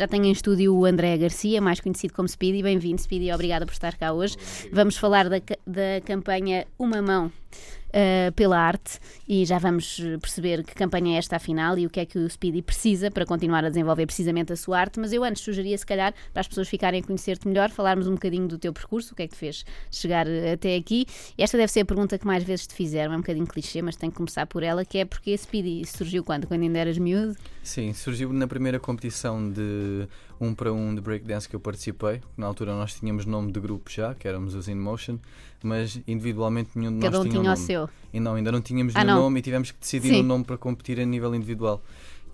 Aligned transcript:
Já 0.00 0.08
tenho 0.08 0.24
em 0.24 0.32
estúdio 0.32 0.74
o 0.74 0.86
André 0.86 1.14
Garcia, 1.18 1.60
mais 1.60 1.78
conhecido 1.78 2.14
como 2.14 2.26
Speedy. 2.26 2.62
Bem-vindo, 2.62 3.02
Speedy, 3.02 3.30
obrigada 3.30 3.66
por 3.66 3.72
estar 3.72 3.98
cá 3.98 4.14
hoje. 4.14 4.34
Vamos 4.72 4.96
falar 4.96 5.28
da, 5.28 5.36
da 5.66 6.00
campanha 6.06 6.66
Uma 6.78 7.02
Mão 7.02 7.30
uh, 7.90 8.32
pela 8.32 8.58
arte 8.58 8.98
e 9.28 9.44
já 9.44 9.58
vamos 9.58 10.00
perceber 10.20 10.64
que 10.64 10.74
campanha 10.74 11.16
é 11.16 11.18
esta 11.18 11.36
afinal 11.36 11.78
e 11.78 11.86
o 11.86 11.90
que 11.90 12.00
é 12.00 12.06
que 12.06 12.18
o 12.18 12.28
Speedy 12.28 12.62
precisa 12.62 13.10
para 13.10 13.24
continuar 13.24 13.64
a 13.64 13.68
desenvolver 13.68 14.06
precisamente 14.06 14.52
a 14.52 14.56
sua 14.56 14.78
arte. 14.78 14.98
Mas 14.98 15.12
eu 15.12 15.22
antes 15.24 15.42
sugeria, 15.42 15.76
se 15.76 15.86
calhar, 15.86 16.14
para 16.32 16.40
as 16.40 16.48
pessoas 16.48 16.68
ficarem 16.68 17.00
a 17.00 17.04
conhecer-te 17.04 17.46
melhor, 17.46 17.70
falarmos 17.70 18.06
um 18.06 18.14
bocadinho 18.14 18.48
do 18.48 18.58
teu 18.58 18.72
percurso, 18.72 19.12
o 19.12 19.16
que 19.16 19.22
é 19.22 19.28
que 19.28 19.34
te 19.34 19.38
fez 19.38 19.64
chegar 19.90 20.26
eh, 20.26 20.52
até 20.52 20.76
aqui. 20.76 21.06
Esta 21.36 21.56
deve 21.56 21.72
ser 21.72 21.80
a 21.80 21.84
pergunta 21.84 22.18
que 22.18 22.26
mais 22.26 22.44
vezes 22.44 22.66
te 22.66 22.74
fizeram, 22.74 23.12
é 23.12 23.16
um 23.16 23.20
bocadinho 23.20 23.46
clichê, 23.46 23.82
mas 23.82 23.96
tenho 23.96 24.12
que 24.12 24.16
começar 24.16 24.46
por 24.46 24.62
ela, 24.62 24.84
que 24.84 24.98
é 24.98 25.04
porque 25.04 25.36
Speedy 25.36 25.84
surgiu 25.86 26.24
quando? 26.24 26.46
Quando 26.46 26.62
ainda 26.62 26.78
eras 26.78 26.98
miúdo? 26.98 27.36
Sim, 27.62 27.92
surgiu 27.92 28.32
na 28.32 28.46
primeira 28.46 28.78
competição 28.78 29.50
de 29.50 30.08
um 30.40 30.54
para 30.54 30.72
um 30.72 30.94
de 30.94 31.00
breakdance 31.00 31.48
que 31.48 31.54
eu 31.54 31.60
participei. 31.60 32.20
Na 32.36 32.46
altura 32.46 32.72
nós 32.72 32.94
tínhamos 32.94 33.26
nome 33.26 33.52
de 33.52 33.60
grupo 33.60 33.90
já, 33.90 34.14
que 34.14 34.26
éramos 34.26 34.54
os 34.54 34.68
In 34.68 34.74
Motion, 34.76 35.18
mas 35.62 36.00
individualmente 36.08 36.70
nenhum 36.74 36.94
de 36.94 37.00
Cada 37.02 37.18
nós 37.18 37.26
um 37.26 37.28
tinha 37.28 37.40
tinha 37.42 37.52
o 37.52 37.54
nome. 37.54 37.66
seu. 37.66 37.88
E 38.12 38.18
não, 38.20 38.34
ainda 38.34 38.50
não 38.50 38.60
tínhamos 38.62 38.96
Ah, 38.96 39.04
nenhum 39.04 39.16
não. 39.16 39.22
nome 39.24 39.40
e 39.40 39.42
tivemos 39.42 39.70
que 39.70 39.78
decidir 39.78 40.08
Sim. 40.14 40.20
um 40.20 40.24
nome 40.24 40.44
para 40.44 40.56
competir 40.56 40.98
a 40.98 41.04
nível 41.04 41.34
individual. 41.34 41.82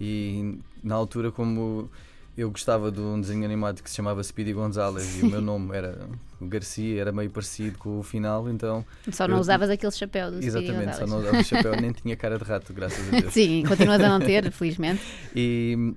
E 0.01 0.59
na 0.85 0.95
altura, 0.95 1.33
como 1.33 1.91
eu 2.37 2.51
gostava 2.51 2.93
de 2.93 3.01
um 3.01 3.19
desenho 3.21 3.45
animado 3.45 3.83
que 3.83 3.89
se 3.91 3.97
chamava 3.97 4.23
Speedy 4.23 4.53
Gonzalez 4.53 5.19
e 5.21 5.23
o 5.25 5.31
meu 5.31 5.41
nome 5.41 5.75
era 5.75 6.07
Garcia, 6.41 7.01
era 7.01 7.11
meio 7.11 7.31
parecido 7.31 7.79
com 7.79 7.99
o 7.99 8.03
final, 8.03 8.49
então. 8.51 8.85
Só 9.11 9.27
não 9.27 9.37
Eu- 9.37 9.41
usavas 9.41 9.71
aquele 9.71 9.91
chapéu 9.93 10.31
do 10.31 10.37
Speedy 10.43 10.47
Exatamente, 10.67 10.95
só 10.97 11.01
Gonzalez. 11.01 11.11
não 11.11 11.19
usava 11.21 11.39
o 11.39 11.45
chapéu, 11.45 11.81
nem 11.81 11.93
tinha 11.93 12.15
cara 12.15 12.37
de 12.39 12.45
rato, 12.45 12.73
graças 12.75 13.09
a 13.09 13.11
Deus. 13.21 13.33
Sim, 13.33 13.65
continuas 13.67 14.01
a 14.03 14.09
não 14.11 14.21
ter, 14.21 14.53
felizmente. 14.53 15.01
E, 15.35 15.95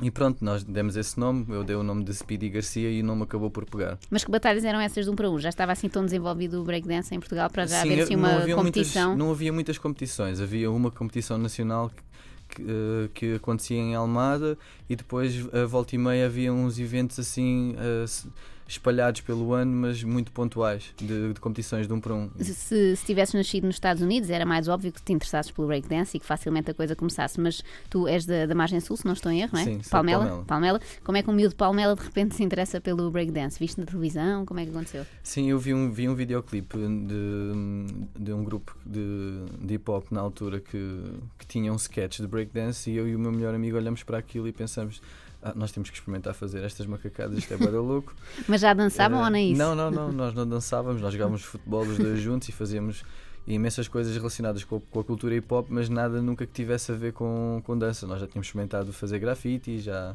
e 0.00 0.10
pronto, 0.10 0.44
nós 0.44 0.62
demos 0.62 0.96
esse 0.96 1.18
nome, 1.18 1.44
eu 1.48 1.64
dei 1.64 1.74
o 1.74 1.82
nome 1.82 2.04
de 2.04 2.14
Speedy 2.14 2.48
Garcia 2.48 2.90
e 2.90 3.00
o 3.02 3.04
nome 3.04 3.24
acabou 3.24 3.50
por 3.50 3.64
pegar. 3.64 3.98
Mas 4.10 4.24
que 4.24 4.30
batalhas 4.30 4.64
eram 4.64 4.80
essas 4.80 5.04
de 5.04 5.10
um 5.10 5.16
para 5.16 5.28
um? 5.28 5.38
Já 5.38 5.48
estava 5.48 5.72
assim 5.72 5.88
tão 5.88 6.04
desenvolvido 6.04 6.60
o 6.60 6.64
breakdance 6.64 7.14
em 7.14 7.18
Portugal 7.18 7.50
para 7.50 7.66
já 7.66 7.82
Sim, 7.82 7.92
haver 7.92 8.02
assim 8.04 8.14
uma 8.16 8.40
competição? 8.54 9.08
Muitas, 9.08 9.18
não 9.26 9.30
havia 9.32 9.52
muitas 9.52 9.78
competições, 9.78 10.40
havia 10.40 10.70
uma 10.70 10.90
competição 10.90 11.36
nacional 11.36 11.90
que, 11.90 12.56
que, 12.56 12.62
eh, 12.62 13.08
que 13.12 13.34
acontecia 13.34 13.76
em 13.76 13.94
Almada 13.94 14.56
e 14.88 14.94
depois 14.94 15.34
a 15.52 15.66
volta 15.66 15.94
e 15.94 15.98
meia 15.98 16.26
havia 16.26 16.52
uns 16.52 16.78
eventos 16.78 17.18
assim 17.18 17.74
eh, 17.78 18.04
s- 18.04 18.28
espalhados 18.68 19.22
pelo 19.22 19.54
ano, 19.54 19.72
mas 19.72 20.04
muito 20.04 20.30
pontuais, 20.30 20.92
de, 20.98 21.32
de 21.32 21.40
competições 21.40 21.88
de 21.88 21.92
um 21.92 21.98
para 21.98 22.14
um. 22.14 22.30
Se, 22.38 22.94
se 22.94 23.06
tivesses 23.06 23.34
nascido 23.34 23.64
nos 23.64 23.76
Estados 23.76 24.02
Unidos, 24.02 24.28
era 24.28 24.44
mais 24.44 24.68
óbvio 24.68 24.92
que 24.92 25.02
te 25.02 25.12
interessasses 25.12 25.50
pelo 25.50 25.66
breakdance 25.66 26.14
e 26.16 26.20
que 26.20 26.26
facilmente 26.26 26.70
a 26.70 26.74
coisa 26.74 26.94
começasse. 26.94 27.40
Mas 27.40 27.62
tu 27.88 28.06
és 28.06 28.26
da, 28.26 28.44
da 28.44 28.54
margem 28.54 28.78
sul, 28.80 28.96
se 28.96 29.06
não 29.06 29.14
estou 29.14 29.32
em 29.32 29.40
erro, 29.40 29.52
não 29.54 29.60
é? 29.60 29.64
Sim, 29.64 29.78
de 29.78 29.88
Palmela, 29.88 30.44
Palmela. 30.46 30.80
Como 31.02 31.16
é 31.16 31.22
que 31.22 31.30
um 31.30 31.32
miúdo 31.32 31.50
de 31.50 31.56
Palmela 31.56 31.96
de 31.96 32.02
repente 32.02 32.34
se 32.34 32.42
interessa 32.42 32.78
pelo 32.78 33.10
breakdance? 33.10 33.58
Viste 33.58 33.80
na 33.80 33.86
televisão? 33.86 34.44
Como 34.44 34.60
é 34.60 34.64
que 34.64 34.70
aconteceu? 34.70 35.06
Sim, 35.22 35.48
eu 35.48 35.58
vi 35.58 35.72
um, 35.72 35.90
vi 35.90 36.06
um 36.06 36.14
videoclipe 36.14 36.76
de, 36.76 38.22
de 38.22 38.32
um 38.32 38.44
grupo 38.44 38.76
de, 38.84 39.46
de 39.64 39.74
hip 39.74 39.90
hop 39.90 40.10
na 40.10 40.20
altura 40.20 40.60
que, 40.60 41.00
que 41.38 41.46
tinha 41.46 41.72
um 41.72 41.76
sketch 41.76 42.20
de 42.20 42.26
breakdance 42.26 42.90
e 42.90 42.96
eu 42.96 43.08
e 43.08 43.16
o 43.16 43.18
meu 43.18 43.32
melhor 43.32 43.54
amigo 43.54 43.78
olhamos 43.78 44.02
para 44.02 44.18
aquilo 44.18 44.46
e 44.46 44.52
pensamos. 44.52 45.00
"Ah, 45.42 45.52
nós 45.54 45.70
temos 45.72 45.90
que 45.90 45.96
experimentar 45.96 46.34
fazer 46.34 46.62
estas 46.64 46.86
macacadas, 46.86 47.38
isto 47.38 47.52
é 47.54 47.56
bada 47.56 47.80
louco. 47.80 48.14
Mas 48.48 48.60
já 48.60 48.72
dançavam 48.74 49.20
Eh, 49.20 49.24
ou 49.24 49.30
nem 49.30 49.52
isso? 49.52 49.58
Não, 49.58 49.74
não, 49.74 49.90
não, 49.90 50.10
nós 50.12 50.34
não 50.34 50.46
dançávamos, 50.46 51.00
nós 51.00 51.12
jogávamos 51.12 51.42
futebol 51.42 51.82
os 51.82 51.96
dois 51.98 52.20
juntos 52.20 52.48
e 52.48 52.52
fazíamos 52.52 53.02
imensas 53.46 53.88
coisas 53.88 54.14
relacionadas 54.14 54.62
com, 54.62 54.78
com 54.78 55.00
a 55.00 55.04
cultura 55.04 55.34
hip 55.34 55.46
hop, 55.54 55.68
mas 55.70 55.88
nada 55.88 56.20
nunca 56.20 56.44
que 56.46 56.52
tivesse 56.52 56.92
a 56.92 56.94
ver 56.94 57.12
com, 57.14 57.62
com 57.64 57.78
dança. 57.78 58.06
Nós 58.06 58.20
já 58.20 58.26
tínhamos 58.26 58.46
experimentado 58.46 58.92
fazer 58.92 59.18
grafite, 59.18 59.78
já 59.78 60.14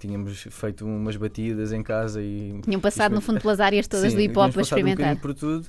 tínhamos 0.00 0.48
feito 0.50 0.84
umas 0.84 1.16
batidas 1.16 1.72
em 1.72 1.82
casa 1.82 2.20
e. 2.20 2.60
Tinham 2.64 2.80
passado, 2.80 3.14
no 3.14 3.20
fundo, 3.20 3.40
pelas 3.40 3.60
áreas 3.60 3.86
todas 3.86 4.10
Sim, 4.12 4.16
do 4.16 4.20
hip 4.22 4.36
hop 4.36 4.52
a 4.56 4.58
um 4.58 4.60
experimentar. 4.62 5.14
bocadinho 5.14 5.20
por 5.22 5.34
tudo. 5.34 5.66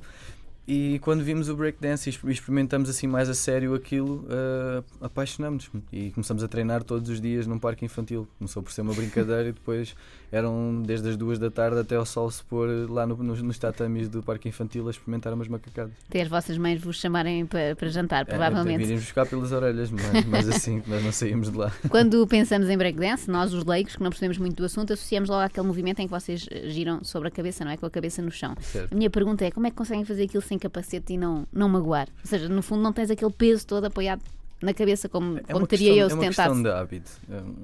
E 0.66 0.98
quando 1.00 1.24
vimos 1.24 1.50
o 1.50 1.56
breakdance 1.58 2.08
e 2.08 2.12
exper- 2.12 2.32
experimentamos 2.32 2.90
assim 2.90 3.06
mais 3.06 3.28
a 3.28 3.34
sério 3.34 3.74
aquilo, 3.76 4.26
uh, 4.30 4.84
apaixonamos 5.02 5.70
e 5.92 6.10
começamos 6.12 6.42
a 6.42 6.48
treinar 6.48 6.84
todos 6.84 7.10
os 7.10 7.20
dias 7.20 7.46
num 7.46 7.60
parque 7.60 7.84
infantil. 7.84 8.26
Começou 8.40 8.64
por 8.64 8.72
ser 8.72 8.82
uma 8.82 8.94
brincadeira 8.94 9.50
e 9.50 9.52
depois 9.52 9.94
eram 10.34 10.82
desde 10.86 11.10
as 11.10 11.16
duas 11.16 11.38
da 11.38 11.52
tarde 11.52 11.80
até 11.80 11.96
ao 11.96 12.06
sol 12.06 12.30
se 12.32 12.44
pôr 12.44 12.68
lá 12.90 13.06
no- 13.06 13.16
nos, 13.24 13.42
nos 13.42 13.58
tatamis 13.58 14.10
do 14.10 14.24
parque 14.24 14.50
infantil 14.50 14.88
a 14.88 14.92
experimentar 14.92 15.32
umas 15.34 15.48
macacadas. 15.48 15.94
Até 16.10 16.22
as 16.24 16.28
vossas 16.28 16.58
mães 16.58 16.82
vos 16.82 17.00
chamarem 17.00 17.46
para, 17.46 17.76
para 17.76 17.88
jantar, 17.90 18.22
É, 18.24 18.26
provavelmente. 18.26 18.80
Virem 18.80 18.98
buscar 18.98 19.26
pelas 19.28 19.52
orelhas, 19.52 19.92
mas, 19.92 20.26
mas 20.26 20.50
assim 20.50 20.82
que 20.82 20.90
nós 20.90 21.04
não 21.04 21.12
saímos 21.12 21.52
de 21.52 21.58
lá. 21.58 21.72
Quando 21.88 22.26
pensamos 22.28 22.68
em 22.68 22.78
breakdance, 22.78 23.30
nós, 23.30 23.54
os 23.54 23.64
leigos, 23.64 23.96
que 23.96 24.02
não 24.02 24.10
percebemos 24.10 24.40
muito 24.40 24.56
do 24.58 24.66
assunto, 24.66 24.92
associamos 24.94 25.30
logo 25.30 25.42
àquele 25.44 25.68
movimento 25.68 26.00
em 26.00 26.06
que 26.08 26.12
vocês 26.12 26.48
eh, 26.50 26.70
giram 26.70 27.04
sobre 27.04 27.28
a 27.28 27.32
cabeça, 27.32 27.64
não 27.64 27.72
é? 27.72 27.78
Com 27.78 27.86
a 27.86 27.90
cabeça 27.92 28.22
no 28.22 28.32
chão. 28.32 28.56
Certo. 28.60 28.92
A 28.92 28.96
minha 28.96 29.10
pergunta 29.10 29.46
é 29.46 29.52
como 29.52 29.68
é 29.68 29.70
que 29.70 29.76
conseguem 29.76 30.04
fazer 30.04 30.24
aquilo 30.24 30.42
sem 30.42 30.58
capacete 30.58 31.14
e 31.14 31.18
não, 31.18 31.46
não 31.54 31.70
magoar? 31.70 32.08
Ou 32.24 32.28
seja, 32.28 32.50
no 32.50 32.64
fundo 32.64 32.82
não 32.82 32.92
tens 32.92 33.12
aquele 33.12 33.32
peso 33.32 33.68
todo 33.68 33.86
apoiado 33.86 34.22
na 34.64 34.74
cabeça 34.74 35.08
como, 35.10 35.38
É 35.38 35.42
como 35.42 35.60
uma 35.60 35.68
teria 35.68 35.94
questão, 35.94 36.00
eu 36.02 36.06
é 36.06 36.10
se 36.10 36.16
uma 36.16 36.22
tentasse. 36.24 36.50
questão 36.50 36.64
de 36.64 36.70
hábito. 36.70 37.12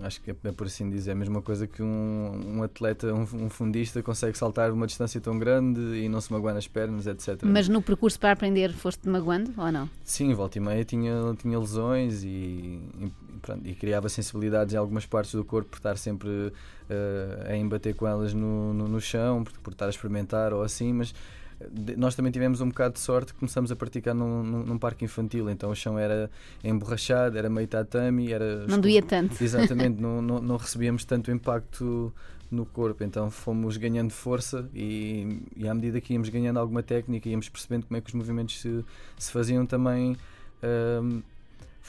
Acho 0.03 0.21
que 0.21 0.31
é, 0.31 0.35
é 0.43 0.51
por 0.51 0.67
assim 0.67 0.89
dizer. 0.89 1.11
É 1.11 1.13
a 1.13 1.15
mesma 1.15 1.41
coisa 1.41 1.65
que 1.65 1.81
um, 1.81 2.57
um 2.57 2.63
atleta, 2.63 3.13
um, 3.13 3.21
um 3.45 3.49
fundista, 3.49 4.03
consegue 4.03 4.37
saltar 4.37 4.71
uma 4.71 4.85
distância 4.85 5.19
tão 5.19 5.39
grande 5.39 5.79
e 5.79 6.09
não 6.09 6.21
se 6.21 6.31
magoar 6.31 6.53
nas 6.53 6.67
pernas, 6.67 7.07
etc. 7.07 7.39
Mas 7.43 7.67
no 7.67 7.81
percurso 7.81 8.19
para 8.19 8.31
aprender 8.31 8.71
foste 8.73 9.07
magoando 9.09 9.51
ou 9.57 9.71
não? 9.71 9.89
Sim, 10.03 10.33
volta 10.33 10.57
e 10.57 10.61
meia 10.61 10.83
tinha, 10.85 11.13
tinha 11.41 11.57
lesões 11.57 12.23
e, 12.23 12.27
e, 12.27 13.11
pronto, 13.41 13.65
e 13.67 13.73
criava 13.73 14.09
sensibilidades 14.09 14.73
em 14.73 14.77
algumas 14.77 15.05
partes 15.05 15.33
do 15.33 15.43
corpo 15.45 15.69
por 15.69 15.77
estar 15.77 15.97
sempre 15.97 16.51
eh, 16.89 17.47
a 17.49 17.55
embater 17.55 17.95
com 17.95 18.07
elas 18.07 18.33
no, 18.33 18.73
no, 18.73 18.88
no 18.88 18.99
chão, 19.01 19.43
por, 19.43 19.53
por 19.59 19.73
estar 19.73 19.85
a 19.85 19.89
experimentar 19.89 20.53
ou 20.53 20.61
assim, 20.61 20.91
mas 20.93 21.13
nós 21.97 22.15
também 22.15 22.31
tivemos 22.31 22.61
um 22.61 22.69
bocado 22.69 22.93
de 22.93 22.99
sorte 22.99 23.33
começamos 23.33 23.71
a 23.71 23.75
praticar 23.75 24.15
num, 24.15 24.43
num, 24.43 24.63
num 24.63 24.77
parque 24.77 25.03
infantil, 25.05 25.49
então 25.49 25.71
o 25.71 25.75
chão 25.75 25.99
era 25.99 26.29
emborrachado, 26.63 27.37
era 27.37 27.49
meio 27.49 27.67
tatami, 27.67 28.31
era 28.31 28.65
Não 28.67 28.79
doía 28.79 29.01
tanto. 29.01 29.35
Exatamente, 29.43 29.99
não, 30.01 30.21
não, 30.21 30.39
não 30.39 30.57
recebíamos 30.57 31.03
tanto 31.05 31.31
impacto 31.31 32.13
no 32.49 32.65
corpo, 32.65 33.03
então 33.03 33.29
fomos 33.29 33.77
ganhando 33.77 34.11
força 34.11 34.67
e, 34.73 35.41
e 35.55 35.67
à 35.67 35.73
medida 35.73 36.01
que 36.01 36.13
íamos 36.13 36.29
ganhando 36.29 36.59
alguma 36.59 36.81
técnica, 36.81 37.29
íamos 37.29 37.49
percebendo 37.49 37.85
como 37.85 37.97
é 37.97 38.01
que 38.01 38.07
os 38.07 38.13
movimentos 38.13 38.59
se, 38.59 38.83
se 39.17 39.31
faziam 39.31 39.65
também. 39.65 40.15
hum, 41.01 41.21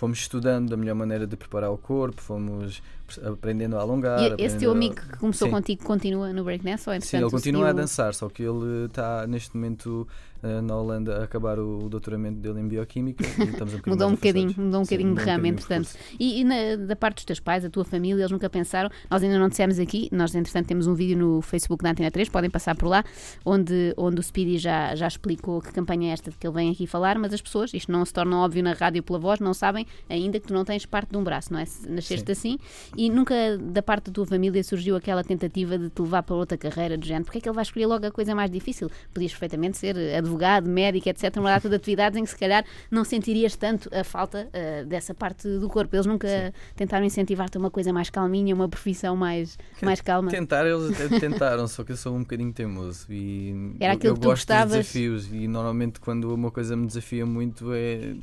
fomos 0.00 0.18
estudando 0.20 0.72
a 0.72 0.76
melhor 0.78 0.94
maneira 0.94 1.26
de 1.26 1.36
preparar 1.36 1.70
o 1.70 1.76
corpo, 1.76 2.22
fomos 2.22 2.82
aprendendo 3.22 3.76
a 3.76 3.80
alongar. 3.82 4.18
E 4.40 4.42
esse 4.42 4.56
teu 4.56 4.70
a- 4.70 4.72
amigo 4.72 4.94
que 4.94 5.18
começou 5.18 5.46
Sim. 5.46 5.52
contigo 5.52 5.84
continua 5.84 6.32
no 6.32 6.42
breakdance 6.42 6.88
ou 6.88 6.92
Sim, 6.94 6.96
entretanto 6.96 7.22
ele 7.24 7.30
continua 7.30 7.68
a 7.68 7.72
dançar, 7.72 8.14
só 8.14 8.28
que 8.30 8.42
ele 8.42 8.86
está 8.86 9.26
neste 9.26 9.54
momento 9.54 10.08
eh, 10.42 10.60
na 10.60 10.76
Holanda 10.76 11.18
a 11.20 11.24
acabar 11.24 11.58
o, 11.58 11.84
o 11.84 11.88
doutoramento 11.88 12.38
dele 12.40 12.60
em 12.60 12.68
Bioquímica. 12.68 13.24
estamos 13.44 13.74
um 13.74 13.80
Mudou 13.86 14.08
um 14.08 14.12
bocadinho, 14.12 14.54
mudou 14.56 14.80
um 14.80 14.84
Sim, 14.84 14.96
bocadinho 14.96 15.14
de 15.14 15.20
um 15.22 15.24
ramo, 15.24 15.46
entretanto. 15.46 15.88
E, 16.18 16.40
e 16.40 16.44
na- 16.44 16.76
da 16.86 16.96
parte 16.96 17.16
dos 17.16 17.24
teus 17.24 17.40
pais, 17.40 17.64
a 17.64 17.70
tua 17.70 17.84
família, 17.84 18.20
eles 18.22 18.30
nunca 18.30 18.48
pensaram. 18.48 18.90
Nós 19.10 19.22
ainda 19.22 19.38
não 19.38 19.48
dissemos 19.48 19.78
aqui, 19.78 20.08
nós 20.12 20.34
entretanto 20.34 20.66
temos 20.66 20.86
um 20.86 20.94
vídeo 20.94 21.16
no 21.18 21.40
Facebook 21.42 21.82
da 21.82 21.90
Antena 21.90 22.10
3, 22.10 22.28
podem 22.28 22.50
passar 22.50 22.74
por 22.76 22.88
lá, 22.88 23.04
onde, 23.44 23.94
onde 23.96 24.20
o 24.20 24.22
Speedy 24.22 24.58
já, 24.58 24.94
já 24.94 25.06
explicou 25.08 25.60
que 25.60 25.72
campanha 25.72 26.10
é 26.10 26.12
esta 26.12 26.30
de 26.30 26.36
que 26.36 26.46
ele 26.46 26.54
vem 26.54 26.70
aqui 26.70 26.86
falar, 26.86 27.18
mas 27.18 27.32
as 27.32 27.40
pessoas, 27.40 27.72
isto 27.74 27.90
não 27.90 28.04
se 28.04 28.12
torna 28.12 28.38
óbvio 28.38 28.62
na 28.62 28.72
rádio 28.72 29.02
pela 29.02 29.18
voz, 29.18 29.40
não 29.40 29.52
sabem 29.54 29.86
ainda 30.08 30.38
que 30.40 30.46
tu 30.46 30.54
não 30.54 30.64
tens 30.64 30.86
parte 30.86 31.10
de 31.10 31.16
um 31.16 31.24
braço, 31.24 31.52
não 31.52 31.60
é? 31.60 31.64
Nasceste 31.88 32.30
assim 32.32 32.58
e 32.96 33.10
nunca 33.10 33.34
da 33.58 33.82
parte 33.82 34.06
da 34.06 34.12
tua 34.12 34.26
família 34.26 34.62
surgiu 34.62 34.96
aquela 34.96 35.22
tentativa 35.24 35.76
de 35.78 35.88
te 35.90 36.00
levar 36.02 36.22
para 36.22 36.34
outra 36.36 36.56
carreira 36.56 36.96
de 36.96 37.06
género. 37.08 37.24
Porque 37.24 37.38
é 37.38 37.40
que 37.40 37.48
ele 37.48 37.54
vai 37.54 37.62
escolher 37.62 37.86
logo 37.86 38.06
a 38.06 38.10
coisa 38.10 38.34
mais 38.34 38.50
difícil? 38.50 38.90
Podias 39.12 39.32
perfeitamente 39.32 39.76
ser 39.78 39.96
advogado, 40.16 40.29
médico, 40.68 41.08
etc. 41.08 41.36
Uma 41.36 41.50
data 41.50 41.68
de 41.68 41.74
atividades 41.74 42.18
em 42.18 42.24
que 42.24 42.30
se 42.30 42.36
calhar 42.36 42.64
não 42.90 43.04
sentirias 43.04 43.56
tanto 43.56 43.88
a 43.94 44.04
falta 44.04 44.48
eh, 44.52 44.84
dessa 44.84 45.14
parte 45.14 45.48
do 45.58 45.68
corpo. 45.68 45.94
Eles 45.94 46.06
nunca 46.06 46.52
tentaram 46.76 47.04
incentivar-te 47.04 47.56
a 47.56 47.60
uma 47.60 47.70
coisa 47.70 47.92
mais 47.92 48.10
calminha, 48.10 48.54
uma 48.54 48.68
profissão 48.68 49.16
mais, 49.16 49.58
mais 49.82 50.00
calma. 50.00 50.30
Tentar, 50.30 50.66
eles 50.66 51.00
até 51.00 51.08
tentaram, 51.20 51.66
só 51.68 51.84
que 51.84 51.92
eu 51.92 51.96
sou 51.96 52.14
um 52.14 52.20
bocadinho 52.20 52.52
teimoso 52.52 53.06
e 53.10 53.74
Era 53.80 53.92
eu, 53.94 53.96
aquilo 53.96 54.12
eu 54.12 54.14
que 54.14 54.20
tu 54.20 54.24
gosto 54.28 54.40
gostavas? 54.42 54.76
dos 54.76 54.86
desafios 54.92 55.32
e 55.32 55.48
normalmente 55.48 56.00
quando 56.00 56.32
uma 56.34 56.50
coisa 56.50 56.76
me 56.76 56.86
desafia 56.86 57.24
muito 57.26 57.72
é, 57.72 58.14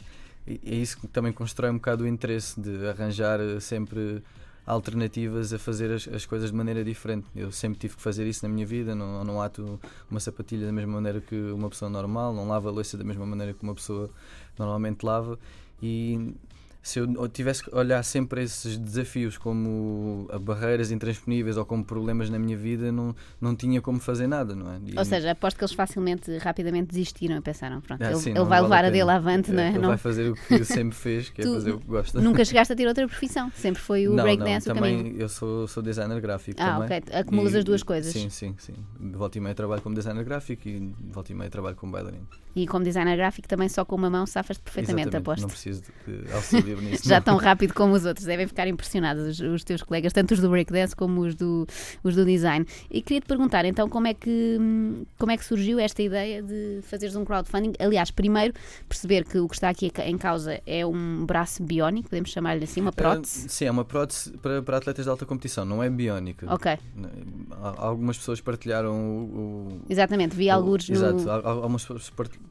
é 0.48 0.76
isso 0.76 1.00
que 1.00 1.08
também 1.08 1.32
constrói 1.32 1.70
um 1.72 1.76
bocado 1.76 2.04
o 2.04 2.08
interesse 2.08 2.60
de 2.60 2.88
arranjar 2.88 3.40
sempre 3.60 4.24
alternativas 4.68 5.54
a 5.54 5.58
fazer 5.58 5.92
as, 5.92 6.08
as 6.10 6.26
coisas 6.26 6.52
de 6.52 6.56
maneira 6.56 6.84
diferente. 6.84 7.26
Eu 7.34 7.52
sempre 7.52 7.80
tive 7.80 7.96
que 7.96 8.02
fazer 8.02 8.28
isso 8.28 8.46
na 8.46 8.54
minha 8.54 8.66
vida, 8.66 8.94
não, 8.94 9.24
não 9.24 9.42
ato 9.42 9.80
uma 10.12 10.20
sapatilha 10.20 10.66
da 10.66 10.74
mesma 10.74 10.96
maneira 10.96 11.22
que 11.22 11.36
uma 11.52 11.70
pessoa 11.70 11.90
normal, 11.90 12.34
não 12.34 12.50
lavo 12.50 12.68
a 12.68 12.72
louça 12.72 12.98
da 12.98 13.04
mesma 13.06 13.26
maneira 13.26 13.54
que 13.54 13.64
uma 13.64 13.74
pessoa 13.74 14.10
normalmente 14.60 15.06
lava 15.06 15.40
e 15.82 16.36
se 16.88 17.00
eu 17.00 17.28
tivesse 17.28 17.64
que 17.64 17.76
olhar 17.76 18.02
sempre 18.02 18.44
esses 18.44 18.78
desafios 18.78 19.38
como 19.38 20.26
barreiras 20.40 20.90
intransponíveis 20.90 21.58
ou 21.58 21.66
como 21.66 21.84
problemas 21.84 22.30
na 22.30 22.40
minha 22.40 22.56
vida, 22.56 22.94
não, 22.94 23.14
não 23.42 23.54
tinha 23.54 23.82
como 23.82 24.00
fazer 24.00 24.26
nada, 24.26 24.56
não 24.56 24.72
é? 24.72 24.80
E, 24.86 24.98
ou 24.98 25.04
seja, 25.04 25.32
aposto 25.32 25.58
que 25.58 25.66
eles 25.66 25.74
facilmente, 25.74 26.38
rapidamente 26.38 26.88
desistiram 26.88 27.36
e 27.36 27.42
pensaram, 27.42 27.82
pronto, 27.82 28.02
ah, 28.02 28.12
ele, 28.12 28.16
sim, 28.16 28.30
ele 28.30 28.46
vai 28.46 28.62
levar 28.62 28.86
a, 28.86 28.88
a 28.88 28.90
dele 28.90 29.12
avante, 29.12 29.52
não 29.52 29.62
é? 29.62 29.68
Ele 29.68 29.80
não... 29.80 29.90
vai 29.90 29.98
fazer 29.98 30.32
o 30.32 30.36
que 30.36 30.64
sempre 30.64 30.96
fez, 30.96 31.30
que 31.30 31.42
é 31.42 31.44
fazer 31.44 31.72
o 31.72 31.80
que 31.80 31.88
gosta. 31.88 32.22
Nunca 32.22 32.44
chegaste 32.46 32.72
a 32.72 32.76
ter 32.76 32.88
outra 32.88 33.06
profissão, 33.06 33.52
sempre 33.54 33.82
foi 33.82 34.08
o 34.08 34.16
breakdance 34.16 34.66
também 34.66 34.98
caminho. 34.98 35.20
eu 35.20 35.28
sou, 35.28 35.68
sou 35.68 35.84
designer 35.84 36.22
gráfico 36.22 36.62
ah, 36.62 36.80
também. 36.80 37.00
ok, 37.00 37.20
acumulas 37.20 37.54
e, 37.54 37.58
as 37.58 37.64
duas 37.66 37.84
coisas. 37.84 38.14
Sim, 38.14 38.30
sim, 38.30 38.56
sim. 38.58 38.76
Volta 38.98 39.38
e 39.38 39.42
meia 39.42 39.54
trabalho 39.54 39.82
como 39.82 39.94
designer 39.94 40.24
gráfico 40.24 40.70
e 40.70 40.96
volta 41.12 41.34
e 41.34 41.36
meia 41.36 41.50
trabalho 41.50 41.76
como 41.76 41.92
bailarino. 41.92 42.28
E 42.56 42.66
como 42.66 42.84
designer 42.84 43.18
gráfico 43.18 43.48
também 43.48 43.68
só 43.68 43.84
com 43.84 43.96
uma 43.96 44.10
mão 44.10 44.26
safas 44.26 44.58
perfeitamente, 44.58 45.10
Exatamente, 45.10 45.22
aposto. 45.22 45.42
Não 45.42 45.50
preciso 45.50 45.84
de 46.08 46.34
auxílio 46.34 46.77
nisso. 46.82 47.08
Já 47.08 47.22
tão 47.22 47.38
rápido 47.38 47.74
como 47.74 47.94
os 47.94 48.06
outros, 48.06 48.26
devem 48.26 48.48
ficar 48.48 48.68
impressionados 48.68 49.24
os, 49.28 49.40
os, 49.40 49.64
teus 49.64 49.84
colegas, 49.84 50.14
tanto 50.14 50.34
os 50.34 50.40
do 50.40 50.50
breakdance 50.50 50.96
como 50.96 51.22
os 51.22 51.36
do, 51.36 51.68
os 52.04 52.16
do 52.16 52.26
design. 52.26 52.66
E 52.90 53.02
queria-te 53.02 53.28
perguntar 53.28 53.66
então 53.66 53.90
como 53.90 54.08
é, 54.08 54.14
que, 54.14 54.58
como 55.18 55.32
é 55.32 55.38
que 55.38 55.46
surgiu 55.46 55.80
esta 55.80 56.02
ideia 56.02 56.42
de 56.42 56.80
fazeres 56.84 57.16
um 57.16 57.26
crowdfunding? 57.26 57.74
Aliás, 57.80 58.12
primeiro 58.12 58.54
perceber 58.88 59.26
que 59.26 59.40
o 59.40 59.48
que 59.48 59.56
está 59.56 59.70
aqui 59.70 59.92
em 60.06 60.18
causa 60.18 60.62
é 60.66 60.86
um 60.86 61.26
braço 61.26 61.64
biónico, 61.64 62.10
podemos 62.10 62.30
chamar-lhe 62.30 62.64
assim, 62.64 62.82
uma 62.82 62.92
prótese? 62.92 63.46
Uh, 63.46 63.50
sim, 63.50 63.66
é 63.66 63.72
uma 63.72 63.86
prótese 63.86 64.32
para, 64.38 64.62
para 64.62 64.78
atletas 64.78 65.06
de 65.06 65.10
alta 65.10 65.26
competição, 65.26 65.66
não 65.66 65.84
é 65.84 65.90
biónica. 65.90 66.52
Ok. 66.54 66.78
Algumas 67.78 68.18
pessoas 68.18 68.42
partilharam 68.42 68.94
o. 68.94 69.80
o 69.80 69.82
Exatamente, 69.90 70.36
vi 70.36 70.50
alguns 70.50 70.88
no. 70.90 70.96
Exato, 70.96 71.30
algumas, 71.30 71.88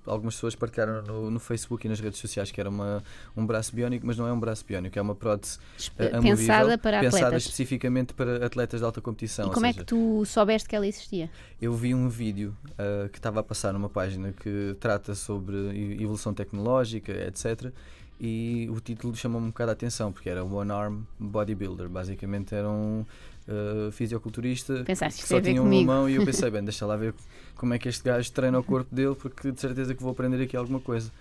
algumas 0.07 0.35
pessoas 0.35 0.55
partilharam 0.55 1.03
no, 1.03 1.31
no, 1.31 1.41
Facebook 1.41 1.87
e 1.87 1.91
nas 1.91 2.01
redes 2.01 2.19
sociais 2.19 2.51
que 2.51 2.61
era 2.61 2.69
uma, 2.69 3.03
um 3.37 3.47
braço 3.47 3.75
biónico, 3.75 4.07
mas 4.07 4.16
não 4.17 4.27
é 4.27 4.33
um 4.33 4.39
braço 4.39 4.65
biónico, 4.67 4.99
é 4.99 5.03
uma 5.03 5.15
prótese 5.15 5.59
uh, 5.91 6.23
pensada 6.23 6.79
para 6.79 7.01
pensada 7.01 7.27
atletas. 7.27 7.43
especificamente 7.45 8.15
para 8.15 8.45
atletas 8.45 8.81
de 8.81 8.87
alta 8.87 9.01
competição. 9.01 9.49
E 9.49 9.51
como 9.53 9.67
seja, 9.67 9.79
é 9.79 9.81
que 9.81 9.85
tu 9.85 10.25
soubeste 10.25 10.69
que 10.69 10.77
ela 10.77 10.87
existia? 10.87 11.31
Eu 11.61 11.75
vi 11.75 11.95
um 11.95 12.09
vídeo 12.09 12.57
uh, 12.73 13.09
que 13.09 13.19
estava 13.19 13.41
a 13.41 13.43
passar 13.43 13.73
numa 13.73 13.89
página 13.89 14.33
que 14.33 14.77
trata 14.81 15.15
sobre 15.15 15.57
evolução 16.01 16.35
tecnológica, 16.35 17.13
etc 17.13 17.73
e 18.21 18.69
o 18.71 18.81
título 18.81 19.15
chamou-me 19.15 19.47
um 19.47 19.51
bocado 19.51 19.71
a 19.71 19.73
atenção 19.75 20.11
porque 20.11 20.31
era 20.31 20.43
One 20.43 20.73
Arm 20.73 21.03
Bodybuilder 21.19 21.89
basicamente 21.89 22.55
era 22.55 22.69
um 22.69 23.05
uh, 23.47 23.93
fisioculturista 23.93 24.85
Pensaste, 24.85 25.23
que 25.23 25.29
só 25.29 25.41
tinha 25.41 25.63
uma 25.63 25.83
mão 25.83 26.09
e 26.09 26.15
eu 26.15 26.25
pensei 26.25 26.51
bem 26.51 26.65
deixa 26.65 26.87
lá 26.87 26.97
ver 26.97 27.15
como 27.55 27.75
é 27.75 27.79
que 27.79 27.89
este 27.89 28.03
gajo 28.03 28.33
treina 28.33 28.59
o 28.59 28.65
corpo 28.65 28.95
dele 28.95 29.15
porque 29.15 29.53
de 29.53 29.61
certeza 29.61 29.95
que 29.95 30.03
vou 30.03 30.13
aprender 30.13 30.43
aqui 30.43 30.57
alguma 30.57 30.81
coisa 30.81 31.13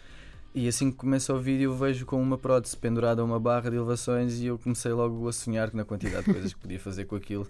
e 0.56 0.68
assim 0.68 0.90
que 0.90 0.98
começa 0.98 1.34
o 1.34 1.40
vídeo 1.40 1.72
eu 1.72 1.76
vejo 1.76 2.06
com 2.06 2.22
uma 2.22 2.38
prótese 2.38 2.78
pendurada 2.78 3.22
a 3.22 3.26
uma 3.26 3.40
barra 3.40 3.70
de 3.70 3.76
elevações 3.76 4.40
e 4.40 4.48
eu 4.48 4.58
comecei 4.58 4.92
logo 4.92 5.28
a 5.28 5.34
sonhar 5.34 5.74
na 5.74 5.84
quantidade 5.84 6.26
de 6.26 6.34
coisas 6.34 6.54
que 6.54 6.60
podia 6.60 6.80
fazer 6.80 7.06
com 7.06 7.18
aquilo 7.18 7.44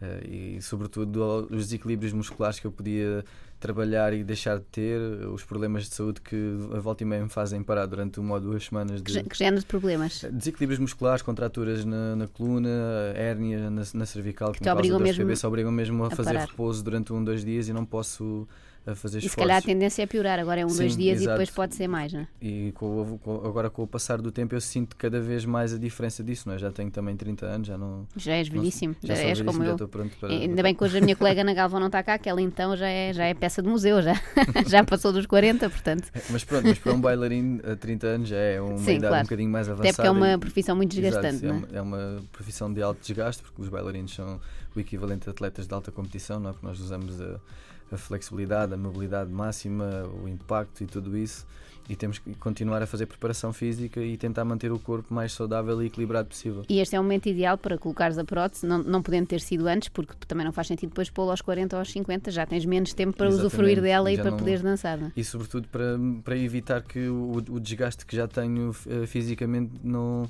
uh, 0.00 0.28
e 0.28 0.62
sobretudo 0.62 1.48
os 1.50 1.64
desequilíbrios 1.64 2.12
musculares 2.12 2.60
que 2.60 2.66
eu 2.66 2.72
podia 2.72 3.24
trabalhar 3.64 4.12
e 4.12 4.22
deixar 4.22 4.58
de 4.58 4.64
ter, 4.66 5.00
os 5.28 5.42
problemas 5.42 5.84
de 5.88 5.94
saúde 5.94 6.20
que 6.20 6.36
a 6.74 6.80
volta 6.80 7.02
e 7.02 7.06
meia 7.06 7.22
me 7.22 7.30
fazem 7.30 7.62
parar 7.62 7.86
durante 7.86 8.20
uma 8.20 8.34
ou 8.34 8.40
duas 8.40 8.66
semanas. 8.66 9.00
De, 9.00 9.22
que, 9.22 9.38
género 9.38 9.60
de 9.60 9.66
problemas? 9.66 10.22
Desequilíbrios 10.30 10.78
musculares, 10.78 11.22
contraturas 11.22 11.82
na, 11.82 12.14
na 12.14 12.28
coluna, 12.28 12.68
hérnia 13.14 13.70
na, 13.70 13.82
na 13.94 14.04
cervical, 14.04 14.52
que, 14.52 14.58
que 14.58 14.68
me 14.68 14.88
dor 14.88 15.02
de 15.02 15.16
cabeça, 15.16 15.48
obrigam 15.48 15.72
mesmo 15.72 16.04
a, 16.04 16.08
a 16.08 16.10
fazer 16.10 16.34
parar. 16.34 16.46
repouso 16.46 16.84
durante 16.84 17.10
um, 17.14 17.24
dois 17.24 17.42
dias 17.42 17.66
e 17.66 17.72
não 17.72 17.86
posso 17.86 18.46
a 18.86 18.94
fazer 18.94 19.18
esforços. 19.18 19.24
E 19.24 19.28
se 19.30 19.36
calhar 19.36 19.58
a 19.58 19.62
tendência 19.62 20.02
é 20.02 20.06
piorar, 20.06 20.38
agora 20.38 20.60
é 20.60 20.66
um, 20.66 20.68
Sim, 20.68 20.78
dois 20.78 20.96
dias 20.96 21.16
exato. 21.16 21.30
e 21.30 21.32
depois 21.32 21.50
pode 21.50 21.74
ser 21.74 21.88
mais, 21.88 22.12
não 22.12 22.20
é? 22.20 22.28
E 22.40 22.72
com, 22.72 23.18
com, 23.22 23.34
agora 23.46 23.70
com 23.70 23.82
o 23.82 23.86
passar 23.86 24.20
do 24.20 24.30
tempo 24.30 24.54
eu 24.54 24.60
sinto 24.60 24.96
cada 24.96 25.20
vez 25.20 25.44
mais 25.44 25.72
a 25.72 25.78
diferença 25.78 26.22
disso, 26.22 26.48
não 26.48 26.54
é? 26.54 26.58
Já 26.58 26.70
tenho 26.70 26.90
também 26.90 27.16
30 27.16 27.46
anos, 27.46 27.66
já 27.68 27.78
não... 27.78 28.06
Já 28.16 28.32
és 28.32 28.48
velhíssimo, 28.48 28.94
não, 29.02 29.08
já, 29.08 29.14
já 29.14 29.22
és 29.22 29.40
como 29.40 29.62
eu. 29.62 29.78
Já 29.78 29.88
pronto 29.88 30.16
para, 30.18 30.28
Ainda 30.28 30.62
bem 30.62 30.74
que 30.74 30.84
hoje 30.84 30.98
a 30.98 31.00
minha 31.00 31.16
colega 31.16 31.42
na 31.42 31.54
Galvão 31.54 31.80
não 31.80 31.86
está 31.86 32.02
cá, 32.02 32.18
que 32.18 32.28
ela 32.28 32.42
então 32.42 32.76
já 32.76 32.88
é, 32.88 33.12
já 33.12 33.24
é 33.24 33.34
peça 33.34 33.62
de 33.62 33.68
museu, 33.68 34.02
já, 34.02 34.14
já 34.68 34.84
passou 34.84 35.12
dos 35.12 35.26
40, 35.26 35.70
portanto. 35.70 36.10
É, 36.14 36.20
mas 36.30 36.44
pronto, 36.44 36.66
mas 36.66 36.78
para 36.78 36.92
um 36.92 37.00
bailarino 37.00 37.60
a 37.70 37.76
30 37.76 38.06
anos 38.06 38.28
já 38.28 38.36
é 38.36 38.60
uma 38.60 38.78
Sim, 38.78 38.96
idade 38.96 39.00
claro. 39.00 39.16
um 39.16 39.22
bocadinho 39.22 39.50
mais 39.50 39.68
avançada. 39.68 39.88
Até 39.88 39.96
porque 39.96 40.08
é 40.08 40.10
uma 40.10 40.38
profissão 40.38 40.76
muito 40.76 40.90
desgastante, 40.94 41.44
Exato, 41.44 41.46
é? 41.46 41.52
Uma, 41.52 41.68
é 41.78 41.80
uma 41.80 42.22
profissão 42.32 42.72
de 42.72 42.82
alto 42.82 43.00
desgaste, 43.00 43.42
porque 43.42 43.62
os 43.62 43.68
bailarinos 43.68 44.14
são 44.14 44.40
o 44.74 44.80
equivalente 44.80 45.28
a 45.28 45.32
atletas 45.32 45.66
de 45.66 45.74
alta 45.74 45.90
competição, 45.90 46.40
não 46.40 46.50
é? 46.50 46.52
Porque 46.52 46.66
nós 46.66 46.80
usamos 46.80 47.20
a 47.20 47.40
a 47.94 47.98
flexibilidade, 47.98 48.74
a 48.74 48.76
mobilidade 48.76 49.30
máxima, 49.30 50.04
o 50.22 50.28
impacto 50.28 50.82
e 50.82 50.86
tudo 50.86 51.16
isso. 51.16 51.46
E 51.86 51.94
temos 51.94 52.18
que 52.18 52.32
continuar 52.36 52.82
a 52.82 52.86
fazer 52.86 53.04
preparação 53.04 53.52
física 53.52 54.00
e 54.00 54.16
tentar 54.16 54.42
manter 54.42 54.72
o 54.72 54.78
corpo 54.78 55.12
mais 55.12 55.32
saudável 55.32 55.82
e 55.82 55.86
equilibrado 55.86 56.28
possível. 56.28 56.64
E 56.66 56.80
este 56.80 56.96
é 56.96 57.00
o 57.00 57.02
momento 57.02 57.26
ideal 57.28 57.58
para 57.58 57.76
colocares 57.76 58.16
a 58.16 58.24
prótese, 58.24 58.64
não, 58.66 58.82
não 58.82 59.02
podendo 59.02 59.26
ter 59.26 59.38
sido 59.38 59.66
antes, 59.68 59.90
porque 59.90 60.14
também 60.26 60.46
não 60.46 60.52
faz 60.52 60.66
sentido 60.66 60.88
depois 60.88 61.10
pô-lo 61.10 61.30
aos 61.30 61.42
40 61.42 61.76
ou 61.76 61.80
aos 61.80 61.92
50, 61.92 62.30
já 62.30 62.46
tens 62.46 62.64
menos 62.64 62.94
tempo 62.94 63.14
para 63.14 63.26
Exatamente, 63.26 63.46
usufruir 63.54 63.82
dela 63.82 64.10
e 64.10 64.16
já 64.16 64.22
para 64.22 64.30
não- 64.30 64.38
poderes 64.38 64.62
dançar. 64.62 64.96
não 64.96 65.08
é? 65.08 65.12
E 65.14 65.22
sobretudo 65.22 65.68
para, 65.68 65.98
para 66.24 66.38
evitar 66.38 66.80
que 66.82 67.06
o, 67.06 67.32
o 67.50 67.60
desgaste 67.60 68.06
que 68.06 68.16
já 68.16 68.26
tenho 68.26 68.74
eh, 68.88 69.04
fisicamente 69.06 69.72
não, 69.84 70.26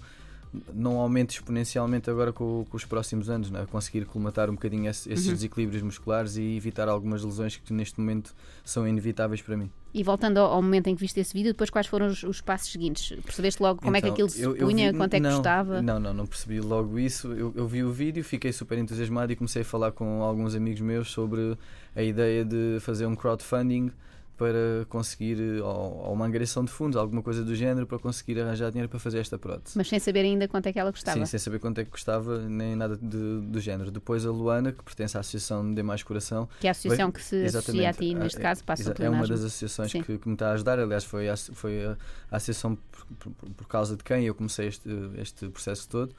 não 0.72 0.98
aumente 0.98 1.34
exponencialmente 1.38 2.08
agora 2.10 2.32
com, 2.32 2.64
com 2.68 2.76
os 2.76 2.84
próximos 2.84 3.28
anos, 3.30 3.50
não 3.50 3.60
é? 3.60 3.66
conseguir 3.66 4.04
colmatar 4.04 4.48
um 4.50 4.54
bocadinho 4.54 4.88
esse- 4.88 5.10
esses 5.12 5.26
Uhum. 5.26 5.32
desequilíbrios 5.34 5.82
musculares 5.82 6.36
e 6.36 6.56
evitar 6.56 6.88
algumas 6.88 7.22
lesões 7.24 7.56
que 7.56 7.72
neste 7.72 7.98
momento 8.00 8.34
são 8.64 8.86
inevitáveis 8.86 9.42
para 9.42 9.56
mim. 9.56 9.70
E 9.92 10.02
voltando 10.02 10.38
ao, 10.38 10.52
ao 10.52 10.62
momento 10.62 10.88
em 10.88 10.94
que 10.94 11.00
viste 11.00 11.20
esse 11.20 11.32
vídeo, 11.32 11.52
depois 11.52 11.70
quais 11.70 11.86
foram 11.86 12.06
os, 12.08 12.22
os 12.24 12.40
passos 12.40 12.70
seguintes? 12.72 13.16
Percebeste 13.22 13.62
logo 13.62 13.80
como 13.80 13.96
é 13.96 14.00
que 14.00 14.06
Então, 14.08 14.12
aquilo 14.14 14.28
se 14.28 14.42
eu- 14.42 14.56
eu 14.56 14.66
punha, 14.66 14.90
vi- 14.92 14.98
quanto 14.98 15.14
é 15.14 15.16
que 15.18 15.22
não, 15.22 15.30
custava? 15.36 15.80
Não, 15.82 16.00
não, 16.00 16.12
não 16.14 16.26
percebi 16.26 16.60
logo 16.60 16.98
isso. 16.98 17.28
Eu, 17.32 17.52
eu 17.54 17.66
vi 17.68 17.84
o 17.84 17.92
vídeo, 17.92 18.22
fiquei 18.24 18.52
super 18.52 18.76
entusiasmado 18.78 19.32
e 19.32 19.36
comecei 19.36 19.62
a 19.62 19.64
falar 19.64 19.92
com 19.92 20.22
alguns 20.22 20.54
amigos 20.54 20.80
meus 20.80 21.10
sobre 21.10 21.56
a 21.94 22.02
ideia 22.02 22.44
de 22.44 22.78
fazer 22.80 23.06
um 23.06 23.14
crowdfunding 23.14 23.90
para 24.36 24.84
conseguir, 24.88 25.38
eh, 25.40 25.62
ou, 25.62 26.06
ou 26.06 26.12
uma 26.12 26.26
angariação 26.26 26.64
de 26.64 26.70
fundos, 26.70 26.96
alguma 26.96 27.22
coisa 27.22 27.44
do 27.44 27.54
género, 27.54 27.86
para 27.86 27.98
conseguir 27.98 28.40
arranjar 28.40 28.70
dinheiro 28.70 28.88
para 28.88 28.98
fazer 28.98 29.18
esta 29.20 29.38
prótese. 29.38 29.76
Mas 29.78 29.88
sem 29.88 29.98
saber 30.00 30.20
ainda 30.20 30.48
quanto 30.48 30.66
é 30.66 30.72
que 30.72 30.78
ela 30.78 30.90
custava. 30.92 31.18
Sim, 31.18 31.26
sem 31.26 31.38
saber 31.38 31.58
quanto 31.60 31.78
é 31.80 31.84
que 31.84 31.90
custava, 31.90 32.38
nem 32.48 32.74
nada 32.74 32.96
de- 32.96 33.40
do 33.42 33.60
género. 33.60 33.90
Depois 33.90 34.26
a 34.26 34.30
Luana, 34.30 34.72
que 34.72 34.82
pertence 34.82 35.16
à 35.16 35.20
Associação 35.20 35.72
de 35.72 35.82
Mais 35.82 36.02
Coração, 36.02 36.48
Que 36.60 36.66
é 36.66 36.70
a 36.70 36.72
associação 36.72 37.12
que 37.12 37.22
se 37.22 37.44
associa 37.44 37.90
a 37.90 37.92
ti, 37.92 38.14
neste 38.14 38.38
Ah, 38.38 38.42
caso, 38.42 38.64
passa 38.64 38.82
exa- 38.82 38.94
o 38.98 39.02
É 39.02 39.08
uma 39.10 39.26
das 39.26 39.40
associações 39.40 39.92
que, 39.92 40.18
que 40.18 40.28
me 40.28 40.34
está 40.34 40.50
a 40.50 40.52
ajudar. 40.54 40.78
Aliás, 40.78 41.04
foi 41.04 41.28
a, 41.28 41.36
foi 41.36 41.84
a, 41.86 41.96
a 42.30 42.36
associação 42.36 42.76
por, 42.76 43.30
por- 43.32 43.50
por 43.50 43.66
causa 43.68 43.96
de 43.96 44.02
quem 44.02 44.24
eu 44.26 44.34
comecei 44.34 44.66
este, 44.68 44.88
este 45.18 45.48
processo 45.48 45.88
todo. 45.88 46.14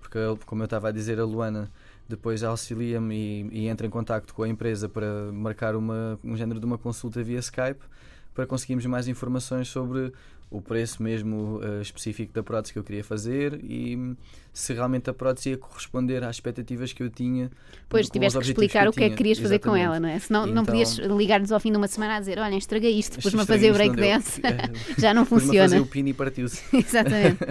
Porque, 0.00 0.18
como 0.46 0.62
eu 0.62 0.64
estava 0.64 0.88
a 0.88 0.90
dizer, 0.92 1.20
a 1.20 1.24
Luana 1.24 1.70
depois 2.10 2.42
auxilia-me 2.42 3.48
e, 3.52 3.60
e 3.62 3.68
entra 3.68 3.86
em 3.86 3.90
contacto 3.90 4.34
com 4.34 4.42
a 4.42 4.48
empresa 4.48 4.88
para 4.88 5.32
marcar 5.32 5.74
uma, 5.76 6.18
um 6.22 6.36
género 6.36 6.60
de 6.60 6.66
uma 6.66 6.76
consulta 6.76 7.22
via 7.22 7.38
Skype 7.38 7.80
para 8.40 8.46
conseguirmos 8.46 8.86
mais 8.86 9.06
informações 9.06 9.68
sobre 9.68 10.12
o 10.50 10.60
preço 10.62 11.00
mesmo 11.02 11.60
eh, 11.62 11.80
específico 11.82 12.32
da 12.32 12.42
prótese 12.42 12.72
que 12.72 12.78
eu 12.78 12.82
queria 12.82 13.04
fazer 13.04 13.60
e 13.62 14.16
se 14.52 14.72
realmente 14.72 15.08
a 15.08 15.14
prótese 15.14 15.50
ia 15.50 15.58
corresponder 15.58 16.24
às 16.24 16.36
expectativas 16.36 16.92
que 16.92 17.02
eu 17.04 17.10
tinha. 17.10 17.50
Pois 17.88 18.08
tiveste 18.08 18.36
que 18.40 18.46
explicar 18.46 18.88
o 18.88 18.92
que 18.92 19.04
é 19.04 19.10
que 19.10 19.16
querias 19.16 19.36
tinha. 19.38 19.46
fazer 19.46 19.58
com 19.60 19.76
ela, 19.76 19.96
Exatamente. 19.96 20.02
não 20.02 20.08
é? 20.08 20.18
Senão 20.18 20.40
não 20.46 20.52
Então- 20.62 20.64
podias 20.64 20.96
ligar-nos 20.98 21.52
ao 21.52 21.60
fim 21.60 21.70
de 21.70 21.76
uma 21.76 21.86
semana 21.86 22.16
a 22.16 22.20
dizer: 22.20 22.38
Olha, 22.40 22.56
estraguei 22.56 22.98
isto, 22.98 23.20
pus-me 23.20 23.42
a 23.42 23.46
fazer 23.46 23.70
não 23.70 23.76
deu. 23.78 23.92
breakdance, 23.94 24.40
Eh, 24.42 24.56
já 24.98 25.12
não 25.14 25.24
Pus-me 25.24 25.36
a 25.38 25.46
funciona. 25.46 25.68
fazer 25.68 25.80
o 25.80 25.86
pino 25.86 26.08
e 26.08 26.14
partiu-se. 26.14 26.62
Exatamente. 26.74 27.38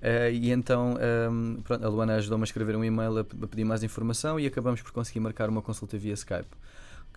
Eh, 0.00 0.32
e 0.32 0.50
então 0.50 0.96
um, 1.30 1.60
pronto, 1.62 1.84
a 1.84 1.88
Luana 1.88 2.14
ajudou-me 2.16 2.42
a 2.42 2.46
escrever 2.46 2.74
um 2.76 2.84
e-mail 2.84 3.18
a 3.18 3.24
pedir 3.24 3.64
mais 3.64 3.82
informação 3.84 4.38
e 4.40 4.46
acabamos 4.46 4.80
por 4.82 4.90
conseguir 4.90 5.20
marcar 5.20 5.48
uma 5.48 5.62
consulta 5.62 5.96
via 5.98 6.14
Skype. 6.14 6.46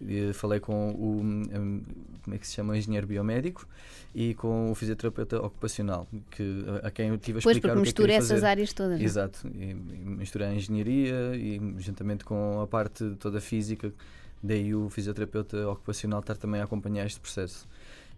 E 0.01 0.33
falei 0.33 0.59
com 0.59 0.91
o 0.91 1.21
um, 1.21 1.81
como 2.23 2.35
é 2.35 2.39
que 2.39 2.47
se 2.47 2.53
chama 2.53 2.77
engenheiro 2.77 3.07
biomédico 3.07 3.67
e 4.13 4.33
com 4.33 4.71
o 4.71 4.75
fisioterapeuta 4.75 5.37
ocupacional 5.41 6.07
que 6.31 6.65
a, 6.83 6.87
a 6.87 6.91
quem 6.91 7.09
eu 7.09 7.17
tive 7.17 7.39
a 7.39 7.41
Pois, 7.41 7.55
explicar 7.57 7.75
porque 7.75 7.89
o 7.89 7.93
que 7.93 8.01
é 8.01 8.03
que 8.05 8.09
mistura 8.09 8.13
essas 8.13 8.29
fazer. 8.29 8.45
áreas 8.45 8.73
todas. 8.73 8.99
é? 8.99 9.03
Exato, 9.03 9.47
e, 9.53 9.71
e 9.71 9.75
misturei 9.75 10.47
a 10.47 10.53
engenharia 10.53 11.35
e 11.35 11.59
juntamente 11.79 12.23
com 12.25 12.61
a 12.61 12.67
parte 12.67 13.15
toda 13.19 13.39
física, 13.39 13.93
daí 14.41 14.73
o 14.75 14.89
fisioterapeuta 14.89 15.69
ocupacional 15.69 16.19
estar 16.19 16.35
também 16.37 16.61
a 16.61 16.63
acompanhar 16.63 17.05
este 17.05 17.19
processo. 17.19 17.67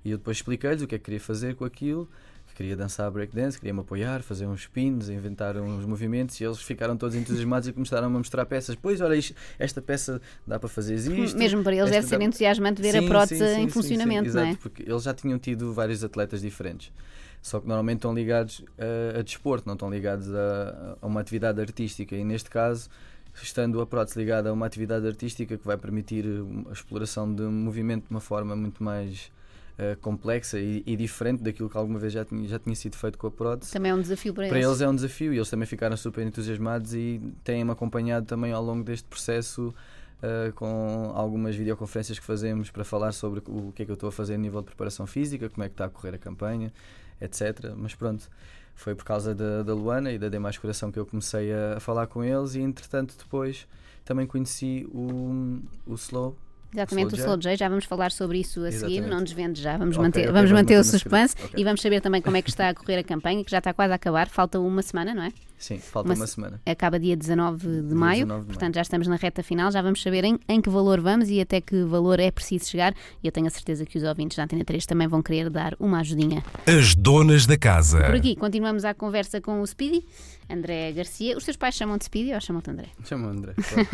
E 0.05 0.11
eu 0.11 0.17
depois 0.17 0.37
expliquei-lhes 0.37 0.81
o 0.81 0.87
que 0.87 0.95
é 0.95 0.97
que 0.97 1.03
queria 1.05 1.19
fazer 1.19 1.55
com 1.55 1.65
aquilo, 1.65 2.05
que 2.05 2.11
queria 2.57 2.75
dançar 2.75 3.09
breakdance, 3.11 3.57
queria 3.59 3.71
me 3.73 3.81
apoiar, 3.81 4.23
fazer 4.23 4.47
uns 4.47 4.61
spins, 4.61 5.09
inventar 5.09 5.55
uns 5.57 5.85
movimentos 5.85 6.41
e 6.41 6.43
eles 6.43 6.57
ficaram 6.57 6.97
todos 6.97 7.15
entusiasmados 7.15 7.67
e 7.67 7.71
começaram 7.73 8.07
a 8.07 8.09
mostrar 8.09 8.45
peças. 8.47 8.75
Pois, 8.75 8.99
olha, 8.99 9.15
isto- 9.15 9.35
esta 9.59 9.79
peça 9.79 10.19
dá 10.45 10.57
para 10.57 10.67
fazer 10.67 10.95
isto. 10.95 11.37
Mesmo 11.37 11.63
para 11.63 11.75
eles 11.75 11.91
deve 11.91 12.07
ser 12.07 12.17
dá- 12.17 12.25
entusiasmante 12.25 12.81
ver 12.81 12.95
a 12.97 13.01
Sim, 13.01 13.07
prótese 13.07 13.47
sim, 13.47 13.55
sim, 13.55 13.61
em 13.61 13.69
funcionamento, 13.69 14.33
não 14.33 14.41
é? 14.41 14.43
Exato, 14.49 14.57
porque 14.61 14.83
eles 14.89 15.03
já 15.03 15.13
tinham 15.13 15.37
tido 15.37 15.71
vários 15.71 16.03
atletas 16.03 16.41
diferentes. 16.41 16.91
Só 17.43 17.59
que 17.59 17.67
normalmente 17.67 17.97
estão 17.99 18.13
ligados 18.13 18.65
a, 19.15 19.19
a 19.19 19.21
desporto, 19.21 19.67
não 19.67 19.75
estão 19.75 19.89
ligados 19.91 20.27
a, 20.33 20.97
a 20.99 21.05
uma 21.05 21.21
atividade 21.21 21.61
artística. 21.61 22.15
E 22.15 22.23
neste 22.23 22.49
caso, 22.49 22.89
estando 23.41 23.79
a 23.79 23.85
prótese 23.85 24.17
ligada 24.17 24.49
a 24.49 24.53
uma 24.53 24.65
atividade 24.65 25.05
artística 25.05 25.55
que 25.55 25.65
vai 25.65 25.77
permitir 25.77 26.25
a 26.67 26.73
exploração 26.73 27.31
de 27.31 27.43
um 27.43 27.51
movimento 27.51 28.05
de 28.05 28.09
uma 28.11 28.19
forma 28.19 28.55
muito 28.55 28.83
mais 28.83 29.31
uh, 29.77 29.97
complexa 30.01 30.59
e, 30.59 30.83
e, 30.85 30.95
diferente 30.95 31.43
daquilo 31.43 31.69
que 31.69 31.77
alguma 31.77 31.99
vez 31.99 32.13
já 32.13 32.25
tinha, 32.25 32.47
já 32.47 32.59
tinha 32.59 32.75
sido 32.75 32.95
feito 32.95 33.17
com 33.17 33.27
a 33.27 33.31
prótese. 33.31 33.71
Também 33.71 33.91
é 33.91 33.95
um 33.95 34.01
desafio 34.01 34.33
para, 34.33 34.47
para 34.47 34.57
eles. 34.57 34.67
eles. 34.67 34.81
é 34.81 34.89
um 34.89 34.95
desafio 34.95 35.33
e 35.33 35.37
eles 35.37 35.49
também 35.49 35.65
ficaram 35.65 35.95
super 35.95 36.25
entusiasmados 36.25 36.93
e 36.93 37.21
têm-me 37.43 37.71
acompanhado 37.71 38.25
também 38.25 38.51
ao 38.51 38.63
longo 38.63 38.83
deste 38.83 39.07
processo. 39.07 39.73
Uh, 40.17 40.51
com 40.53 41.11
algumas 41.13 41.55
videoconferências 41.55 42.17
que 42.17 42.25
fazemos 42.25 42.71
para 42.71 42.83
falar 42.83 43.11
sobre 43.11 43.39
o 43.45 43.71
que 43.71 43.83
é 43.83 43.85
que 43.85 43.91
eu 43.91 43.93
estou 43.93 44.09
a 44.09 44.11
fazer 44.11 44.33
a 44.33 44.37
nível 44.37 44.61
de 44.61 44.65
preparação 44.65 45.05
física, 45.05 45.47
como 45.47 45.63
é 45.63 45.67
que 45.67 45.75
está 45.75 45.85
a 45.85 45.89
correr 45.89 46.15
a 46.15 46.17
campanha, 46.17 46.73
etc. 47.21 47.75
Mas 47.77 47.93
pronto, 47.93 48.27
foi 48.73 48.95
por 48.95 49.05
causa 49.05 49.35
da, 49.35 49.61
da 49.61 49.75
Luana 49.75 50.11
e 50.11 50.17
da 50.17 50.27
D 50.27 50.39
Mais 50.39 50.57
Coração 50.57 50.91
que 50.91 50.97
eu 50.97 51.05
comecei 51.05 51.53
a, 51.53 51.77
a, 51.77 51.79
falar 51.79 52.07
com 52.07 52.23
eles 52.23 52.55
e 52.55 52.61
entretanto 52.61 53.15
depois 53.15 53.67
também 54.03 54.25
conheci 54.25 54.87
o, 54.91 55.61
o 55.85 55.93
Slow 55.93 56.35
Exatamente, 56.73 57.15
Slow 57.15 57.19
o 57.19 57.37
Slow 57.37 57.37
J, 57.37 57.57
já 57.57 57.69
vamos 57.69 57.85
falar 57.85 58.11
sobre 58.11 58.39
isso 58.39 58.63
a 58.63 58.67
Exatamente. 58.67 58.95
seguir, 58.95 59.09
não 59.09 59.23
desvende 59.23 59.61
já, 59.61 59.77
vamos 59.77 59.95
okay, 59.95 60.05
manter, 60.05 60.21
okay, 60.21 60.31
vamos 60.31 60.51
manter 60.51 60.79
o 60.79 60.83
suspense 60.83 61.35
okay. 61.41 61.61
e 61.61 61.63
vamos 61.63 61.81
saber 61.81 62.01
também 62.01 62.21
como 62.21 62.35
é 62.37 62.41
que 62.41 62.49
está 62.49 62.69
a 62.69 62.73
correr 62.73 62.97
a 62.97 63.03
campanha, 63.03 63.43
que 63.43 63.51
já 63.51 63.59
está 63.59 63.73
quase 63.73 63.93
a 63.93 63.95
acabar, 63.95 64.27
falta 64.29 64.59
uma 64.59 64.81
semana, 64.81 65.13
não 65.13 65.23
é? 65.23 65.31
Sim, 65.57 65.79
falta 65.79 66.09
uma, 66.09 66.15
uma 66.15 66.27
semana. 66.27 66.61
Acaba 66.65 66.99
dia 66.99 67.15
19 67.15 67.67
de 67.67 67.81
dia 67.81 67.95
maio, 67.95 68.25
19 68.25 68.41
de 68.41 68.47
portanto 68.47 68.61
maio. 68.61 68.75
já 68.75 68.81
estamos 68.81 69.07
na 69.07 69.15
reta 69.15 69.41
final, 69.41 69.71
já 69.71 69.81
vamos 69.81 70.01
saber 70.01 70.23
em, 70.23 70.37
em 70.47 70.61
que 70.61 70.69
valor 70.69 71.01
vamos 71.01 71.29
e 71.29 71.41
até 71.41 71.59
que 71.59 71.83
valor 71.83 72.19
é 72.19 72.29
preciso 72.29 72.69
chegar 72.69 72.93
e 73.23 73.27
eu 73.27 73.31
tenho 73.31 73.47
a 73.47 73.49
certeza 73.49 73.85
que 73.85 73.97
os 73.97 74.03
ouvintes 74.03 74.37
da 74.37 74.43
Antena 74.43 74.63
3 74.63 74.85
também 74.85 75.07
vão 75.07 75.23
querer 75.23 75.49
dar 75.49 75.75
uma 75.79 75.99
ajudinha. 75.99 76.43
As 76.65 76.93
donas 76.93 77.47
da 77.47 77.57
casa. 77.57 78.03
Por 78.03 78.15
aqui, 78.15 78.35
continuamos 78.35 78.85
a 78.85 78.93
conversa 78.93 79.41
com 79.41 79.61
o 79.61 79.65
Speedy, 79.65 80.05
André 80.47 80.91
Garcia. 80.91 81.35
Os 81.35 81.43
teus 81.43 81.57
pais 81.57 81.73
chamam-te 81.73 82.05
Speedy 82.05 82.33
ou 82.33 82.41
chamam-te 82.41 82.69
André? 82.69 82.87
Chamam 83.03 83.31
André. 83.31 83.53
Claro. 83.67 83.87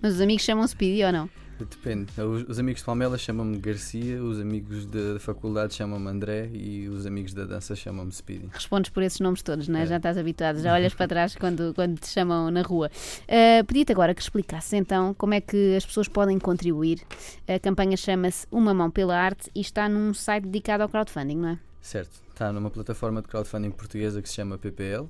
Mas 0.00 0.14
os 0.14 0.20
amigos 0.20 0.44
chamam 0.44 0.66
Speedy 0.66 1.04
ou 1.04 1.12
não? 1.12 1.28
Depende. 1.58 2.10
Os, 2.20 2.48
os 2.48 2.58
amigos 2.58 2.80
de 2.80 2.86
Palmela 2.86 3.16
chamam-me 3.16 3.58
Garcia, 3.58 4.22
os 4.22 4.40
amigos 4.40 4.86
da 4.86 5.18
faculdade 5.20 5.74
chamam-me 5.74 6.08
André 6.08 6.50
e 6.52 6.88
os 6.88 7.06
amigos 7.06 7.32
da 7.32 7.44
dança 7.44 7.76
chamam-me 7.76 8.12
Speedy. 8.12 8.48
Respondes 8.52 8.90
por 8.90 9.02
esses 9.02 9.20
nomes 9.20 9.42
todos, 9.42 9.68
não 9.68 9.78
é? 9.78 9.82
é. 9.82 9.86
Já 9.86 9.96
estás 9.98 10.18
habituado, 10.18 10.60
já 10.60 10.72
olhas 10.72 10.94
para 10.94 11.06
trás 11.06 11.34
quando, 11.36 11.72
quando 11.74 11.98
te 11.98 12.08
chamam 12.08 12.50
na 12.50 12.62
rua. 12.62 12.90
Uh, 13.24 13.64
Pedi-te 13.64 13.92
agora 13.92 14.14
que 14.14 14.22
explicasses 14.22 14.72
então 14.72 15.14
como 15.14 15.34
é 15.34 15.40
que 15.40 15.76
as 15.76 15.86
pessoas 15.86 16.08
podem 16.08 16.38
contribuir. 16.38 17.00
A 17.46 17.58
campanha 17.58 17.96
chama-se 17.96 18.46
Uma 18.50 18.74
Mão 18.74 18.90
pela 18.90 19.16
Arte 19.16 19.50
e 19.54 19.60
está 19.60 19.88
num 19.88 20.12
site 20.12 20.44
dedicado 20.44 20.82
ao 20.82 20.88
crowdfunding, 20.88 21.36
não 21.36 21.48
é? 21.50 21.58
Certo. 21.80 22.24
Está 22.30 22.52
numa 22.52 22.70
plataforma 22.70 23.22
de 23.22 23.28
crowdfunding 23.28 23.70
portuguesa 23.70 24.20
que 24.20 24.28
se 24.28 24.34
chama 24.34 24.58
PPL 24.58 25.08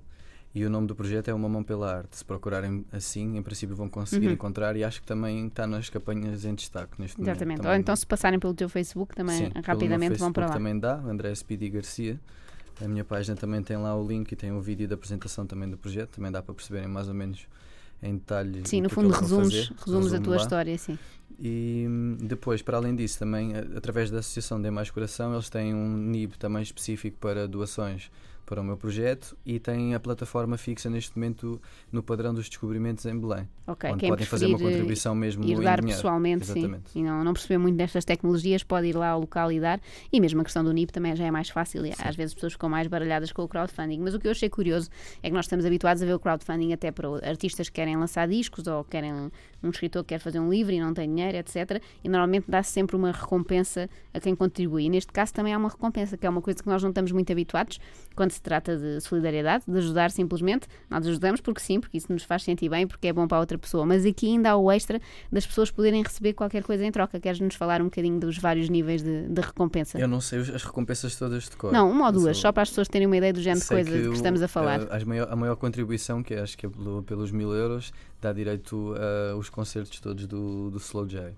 e 0.55 0.65
o 0.65 0.71
nome 0.71 0.87
do 0.87 0.95
projeto 0.95 1.29
é 1.29 1.35
Uma 1.35 1.49
Mão 1.49 1.65
pela 1.65 1.97
Arte. 1.97 2.17
Se 2.17 2.25
procurarem 2.25 2.85
assim, 2.93 3.37
em 3.37 3.43
princípio 3.43 3.75
vão 3.75 3.89
conseguir 3.89 4.29
uhum. 4.29 4.35
encontrar 4.35 4.77
e 4.77 4.85
acho 4.85 5.01
que 5.01 5.07
também 5.07 5.49
está 5.49 5.67
nas 5.67 5.91
campanhas 5.91 6.45
em 6.45 6.55
destaque 6.55 7.01
neste 7.01 7.21
Exatamente. 7.21 7.59
momento. 7.59 7.69
Ou 7.69 7.75
então 7.75 7.97
se 7.97 8.07
passarem 8.07 8.39
pelo 8.39 8.55
teu 8.55 8.69
Facebook 8.69 9.17
também 9.17 9.37
Sim, 9.37 9.53
rapidamente 9.65 10.17
vão 10.17 10.33
para 10.33 10.47
lá. 10.47 10.53
também 10.53 10.79
dá, 10.79 10.95
André 10.95 11.35
Speedy 11.35 11.71
Garcia. 11.71 12.21
A 12.81 12.87
minha 12.87 13.05
página 13.05 13.37
também 13.37 13.63
tem 13.63 13.77
lá 13.77 13.97
o 13.97 14.07
link 14.07 14.31
e 14.31 14.37
tem 14.37 14.53
um 14.53 14.61
vídeo 14.61 14.87
da 14.87 14.95
apresentação 14.95 15.45
também 15.45 15.69
do 15.69 15.77
projeto. 15.77 16.11
Também 16.17 16.31
dá 16.31 16.41
para 16.41 16.55
perceberem 16.55 16.89
mais 16.89 17.09
ou 17.09 17.15
menos 17.15 17.49
em 18.01 18.15
detalhe. 18.15 18.63
Sim, 18.65 18.81
no 18.81 18.91
fundo 18.91 19.11
resumes, 19.11 19.73
resumes 19.85 20.13
a 20.13 20.21
tua 20.21 20.37
lá. 20.37 20.43
história, 20.43 20.79
sim. 20.79 20.97
E 21.39 21.85
hum, 21.89 22.17
depois, 22.21 22.63
para 22.63 22.77
além 22.77 22.95
disso, 22.95 23.19
também 23.19 23.53
através 23.77 24.09
da 24.09 24.21
Associação 24.21 24.61
de 24.63 24.71
Mais 24.71 24.91
Coração, 24.91 25.33
eles 25.33 25.49
têm 25.49 25.75
um 25.75 25.97
NIB 25.97 26.37
também 26.39 26.63
específico 26.63 27.17
para 27.19 27.49
doações 27.49 28.11
para 28.45 28.61
o 28.61 28.65
meu 28.65 28.77
projeto 28.77 29.37
e 29.45 29.59
tem 29.59 29.95
a 29.95 30.01
plataforma 30.01 30.57
fixa 30.57 30.91
neste 30.91 31.17
momento 31.17 31.61
no 31.91 32.03
padrão 32.03 32.35
dos 32.35 32.49
descobrimentos 32.49 33.05
em 33.07 33.19
Belém. 33.19 33.49
Ok, 33.67 33.91
onde 33.91 34.09
podem 34.09 34.27
fazer 34.27 34.47
uma 34.47 34.59
contribuição 34.59 35.15
mesmo 35.15 35.45
ir 35.45 35.61
dar 35.61 35.81
em 35.81 35.87
pessoalmente, 35.87 36.45
Exatamente. 36.45 36.91
sim. 36.91 37.01
E 37.01 37.03
não, 37.03 37.25
não 37.25 37.33
perceber 37.33 37.59
muito 37.59 37.77
destas 37.77 38.05
tecnologias, 38.05 38.63
pode 38.63 38.89
ir 38.89 38.97
lá 38.97 39.09
ao 39.09 39.21
local 39.21 39.51
e 39.51 39.59
dar. 39.59 39.81
E 40.13 40.21
mesmo 40.21 40.41
a 40.41 40.45
questão 40.45 40.63
do 40.63 40.73
NIP 40.73 40.93
também 40.93 41.17
já 41.17 41.25
é 41.25 41.31
mais 41.31 41.49
fácil. 41.49 41.87
E 41.87 41.93
às 41.99 42.15
vezes 42.15 42.33
as 42.33 42.35
pessoas 42.35 42.53
ficam 42.53 42.69
mais 42.69 42.87
baralhadas 42.87 43.33
com 43.33 43.43
o 43.43 43.49
crowdfunding. 43.49 44.01
Mas 44.01 44.15
o 44.15 44.19
que 44.19 44.27
eu 44.27 44.33
achei 44.33 44.49
curioso 44.49 44.91
é 45.23 45.29
que 45.29 45.35
nós 45.35 45.47
estamos 45.47 45.65
habituados 45.65 46.03
a 46.03 46.07
ver 46.07 46.15
o 46.15 46.19
crowdfunding 46.19 46.73
até 46.73 46.91
para 46.91 47.09
artistas 47.27 47.69
que 47.69 47.75
querem 47.75 47.97
lançar 47.97 48.29
discos 48.29 48.67
ou 48.67 48.85
querem 48.85 49.31
um 49.65 49.71
escritor 49.71 50.03
que 50.05 50.09
quer 50.11 50.19
fazer 50.19 50.39
um 50.39 50.51
livro 50.51 50.73
e 50.73 50.81
não 50.81 50.93
tem 50.93 51.09
dinheiro, 51.09 51.37
etc. 51.39 51.83
E 52.03 52.09
normalmente 52.09 52.45
dá-se 52.49 52.71
sempre 52.71 52.97
uma 52.97 53.11
recompensa 53.11 53.89
a 54.13 54.21
quem 54.21 54.35
contribui. 54.35 54.85
E 54.85 54.89
neste 54.91 55.13
caso 55.13 55.33
também 55.33 55.53
há 55.53 55.59
uma 55.59 55.69
recompensa, 55.69 56.17
que 56.17 56.27
é 56.27 56.31
uma 56.31 56.43
coisa 56.43 56.63
que 56.63 56.69
nós 56.69 56.83
não 56.83 56.91
estamos 56.91 57.13
muito 57.13 57.31
habituados 57.33 57.81
quando 58.15 58.31
se 58.31 58.41
trata 58.41 58.77
de 58.77 59.01
solidariedade, 59.01 59.65
de 59.67 59.77
ajudar 59.79 60.11
simplesmente. 60.11 60.69
Nós 60.89 61.07
ajudamos 61.07 61.41
porque 61.41 61.61
sim, 61.61 61.81
porque 61.81 61.97
isso 61.99 62.13
nos 62.13 62.23
faz 62.23 62.43
sentir 62.43 62.69
bem, 62.69 62.87
porque 62.87 63.09
é 63.09 63.13
bom 63.13 63.27
para 63.27 63.39
a 63.39 63.41
outra 63.41 63.59
pessoa. 63.59 63.85
Mas 63.85 64.05
aqui 64.05 64.27
ainda 64.27 64.51
há 64.51 64.57
o 64.57 64.71
extra 64.71 65.01
das 65.33 65.47
pessoas 65.47 65.71
poderem 65.71 66.03
receber 66.03 66.35
qualquer 66.35 66.63
coisa 66.63 66.85
em 66.85 66.93
troca. 66.93 67.19
Queres-nos 67.19 67.55
falar 67.55 67.81
um 67.81 67.87
bocadinho 67.87 68.21
dos 68.21 68.39
vários 68.39 68.69
níveis 68.69 69.03
de, 69.03 69.29
de, 69.29 69.41
recompensa? 69.41 69.99
Eu 69.99 70.09
não 70.09 70.21
sei 70.21 70.41
as 70.41 70.63
recompensas 70.63 71.17
todas 71.17 71.45
de 71.45 71.57
cor. 71.57 71.73
Não, 71.73 71.91
uma 71.91 72.07
ou 72.07 72.13
duas, 72.13 72.37
só 72.37 72.53
para 72.53 72.63
as 72.63 72.69
pessoas 72.69 72.89
terem 72.89 73.07
uma 73.07 73.17
ideia 73.17 73.33
do 73.33 73.41
género 73.41 73.61
de 73.61 73.69
coisa 73.69 73.91
que, 73.91 74.09
que, 74.09 74.15
estamos 74.15 74.43
a 74.43 74.49
falar. 74.49 74.81
A, 74.91 74.97
a, 74.97 75.05
maior, 75.05 75.29
a 75.31 75.37
maior 75.37 75.57
contribuição, 75.57 76.23
que 76.23 76.35
acho 76.35 76.57
que 76.57 76.67
é 76.67 76.69
pelo, 76.69 77.03
pelos 77.03 77.31
mil 77.31 77.53
euros, 77.53 77.93
dá 78.25 78.33
direito 78.33 78.95
aos 79.33 79.49
concertos 79.49 80.01
todos 80.01 80.27
do, 80.27 80.71
do 80.71 80.79
Slow 80.79 81.07
J 81.07 81.33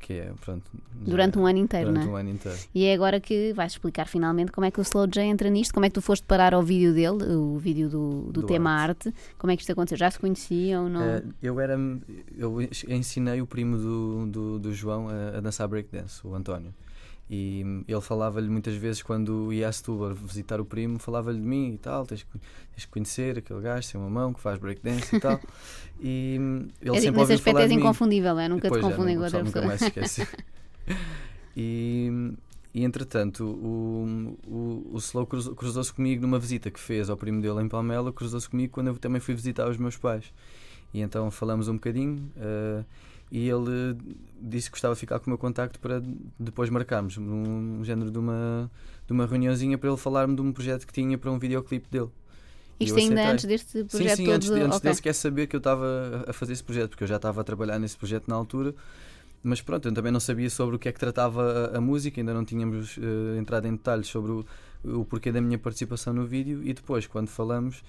que 0.00 0.14
é, 0.14 0.32
pronto, 0.40 0.64
durante 0.92 1.38
um 1.38 1.46
ano 1.46 1.58
inteiro, 1.58 1.90
durante 1.90 2.06
não 2.06 2.12
é? 2.12 2.14
um 2.14 2.20
ano 2.20 2.30
inteiro. 2.30 2.58
E 2.74 2.86
é 2.86 2.94
agora 2.94 3.20
que 3.20 3.52
vais 3.52 3.72
explicar 3.72 4.08
finalmente 4.08 4.50
como 4.50 4.64
é 4.64 4.70
que 4.70 4.80
o 4.80 4.82
Slow 4.82 5.06
J 5.06 5.22
entra 5.22 5.50
nisto, 5.50 5.74
como 5.74 5.84
é 5.84 5.90
que 5.90 5.94
tu 5.94 6.02
foste 6.02 6.24
parar 6.24 6.54
ao 6.54 6.62
vídeo 6.62 6.94
dele, 6.94 7.34
o 7.34 7.58
vídeo 7.58 7.88
do, 7.88 8.22
do, 8.22 8.40
do 8.40 8.42
tema 8.42 8.70
arte. 8.70 9.08
arte. 9.08 9.18
como 9.38 9.52
é 9.52 9.56
que 9.56 9.62
isto 9.62 9.70
aconteceu? 9.72 9.98
Já 9.98 10.10
se 10.10 10.18
conheciam 10.18 10.84
ou 10.84 10.90
não? 10.90 11.18
Uh, 11.18 11.34
eu 11.42 11.60
era, 11.60 11.78
eu 12.36 12.60
ensinei 12.88 13.42
o 13.42 13.46
primo 13.46 13.76
do, 13.76 14.26
do, 14.26 14.58
do 14.58 14.74
João 14.74 15.08
a, 15.08 15.36
a 15.38 15.40
dançar 15.40 15.68
breakdance, 15.68 16.26
o 16.26 16.34
António. 16.34 16.74
E 17.32 17.64
ele 17.86 18.00
falava-lhe 18.00 18.48
muitas 18.48 18.74
vezes, 18.74 19.04
quando 19.04 19.52
ia 19.52 19.68
a 19.68 19.72
Setúbal 19.72 20.12
visitar 20.16 20.60
o 20.60 20.64
primo, 20.64 20.98
falava-lhe 20.98 21.38
de 21.38 21.46
mim 21.46 21.74
e 21.74 21.78
tal, 21.78 22.04
tens, 22.04 22.26
tens 22.74 22.84
que 22.84 22.90
conhecer 22.90 23.38
aquele 23.38 23.60
gajo, 23.60 23.92
tem 23.92 24.00
uma 24.00 24.10
mão 24.10 24.32
que 24.32 24.40
faz 24.40 24.58
breakdance 24.58 25.14
e 25.14 25.20
tal. 25.20 25.40
E 26.02 26.36
ele 26.80 26.96
é, 26.96 27.00
sempre 27.00 27.20
ouviu 27.20 27.38
falar 27.38 27.60
és 27.60 27.70
inconfundível, 27.70 28.38
é? 28.38 28.48
nunca 28.48 28.70
te 28.70 28.80
confundem 28.80 29.18
com 29.18 29.24
outra 29.24 29.44
pessoa. 29.44 29.62
Nunca 29.62 29.68
mais 29.68 29.82
esqueci. 29.82 30.26
e, 31.54 32.32
e 32.72 32.82
entretanto, 32.82 33.44
o, 33.44 34.34
o, 34.46 34.90
o 34.94 34.96
Slow 34.96 35.26
cruzou-se 35.26 35.92
comigo 35.92 36.22
numa 36.22 36.38
visita 36.38 36.70
que 36.70 36.80
fez 36.80 37.10
ao 37.10 37.18
primo 37.18 37.42
dele 37.42 37.60
em 37.60 37.68
Palmela, 37.68 38.10
cruzou-se 38.14 38.48
comigo 38.48 38.72
quando 38.72 38.86
eu 38.86 38.96
também 38.96 39.20
fui 39.20 39.34
visitar 39.34 39.68
os 39.68 39.76
meus 39.76 39.94
pais. 39.94 40.32
E 40.94 41.02
então 41.02 41.30
falamos 41.30 41.68
um 41.68 41.74
bocadinho. 41.74 42.32
Uh, 42.34 42.82
e 43.30 43.48
ele 43.48 43.96
disse 44.40 44.68
que 44.68 44.72
gostava 44.72 44.94
de 44.94 45.00
ficar 45.00 45.18
com 45.20 45.26
o 45.26 45.30
meu 45.30 45.38
contacto 45.38 45.78
para 45.78 46.02
depois 46.38 46.68
marcarmos 46.70 47.16
num 47.16 47.84
género 47.84 48.10
de 48.10 48.18
uma, 48.18 48.70
de 49.06 49.12
uma 49.12 49.26
reuniãozinha 49.26 49.78
para 49.78 49.88
ele 49.88 49.98
falar-me 49.98 50.34
de 50.34 50.42
um 50.42 50.52
projeto 50.52 50.86
que 50.86 50.92
tinha 50.92 51.16
para 51.16 51.30
um 51.30 51.38
videoclipe 51.38 51.88
dele. 51.88 52.08
Isto 52.80 52.98
ainda 52.98 53.30
antes 53.30 53.44
deste 53.44 53.84
projeto 53.84 54.16
sim, 54.16 54.24
sim, 54.24 54.32
antes, 54.32 54.50
antes 54.50 54.76
okay. 54.76 54.80
dele 54.80 54.94
sequer 54.94 55.14
saber 55.14 55.46
que 55.46 55.54
eu 55.54 55.58
estava 55.58 56.24
a 56.26 56.32
fazer 56.32 56.54
esse 56.54 56.64
projeto, 56.64 56.90
porque 56.90 57.04
eu 57.04 57.08
já 57.08 57.16
estava 57.16 57.42
a 57.42 57.44
trabalhar 57.44 57.78
nesse 57.78 57.96
projeto 57.96 58.26
na 58.26 58.34
altura, 58.34 58.74
mas 59.42 59.60
pronto, 59.60 59.86
eu 59.86 59.92
também 59.92 60.10
não 60.10 60.20
sabia 60.20 60.48
sobre 60.48 60.76
o 60.76 60.78
que 60.78 60.88
é 60.88 60.92
que 60.92 60.98
tratava 60.98 61.70
a, 61.74 61.78
a 61.78 61.80
música, 61.80 62.20
ainda 62.20 62.32
não 62.32 62.44
tínhamos 62.44 62.96
uh, 62.96 63.36
entrado 63.38 63.66
em 63.66 63.72
detalhes 63.72 64.06
sobre 64.06 64.32
o, 64.32 64.46
o 64.82 65.04
porquê 65.04 65.30
da 65.30 65.42
minha 65.42 65.58
participação 65.58 66.14
no 66.14 66.26
vídeo, 66.26 66.62
e 66.64 66.72
depois, 66.72 67.06
quando 67.06 67.28
falamos, 67.28 67.82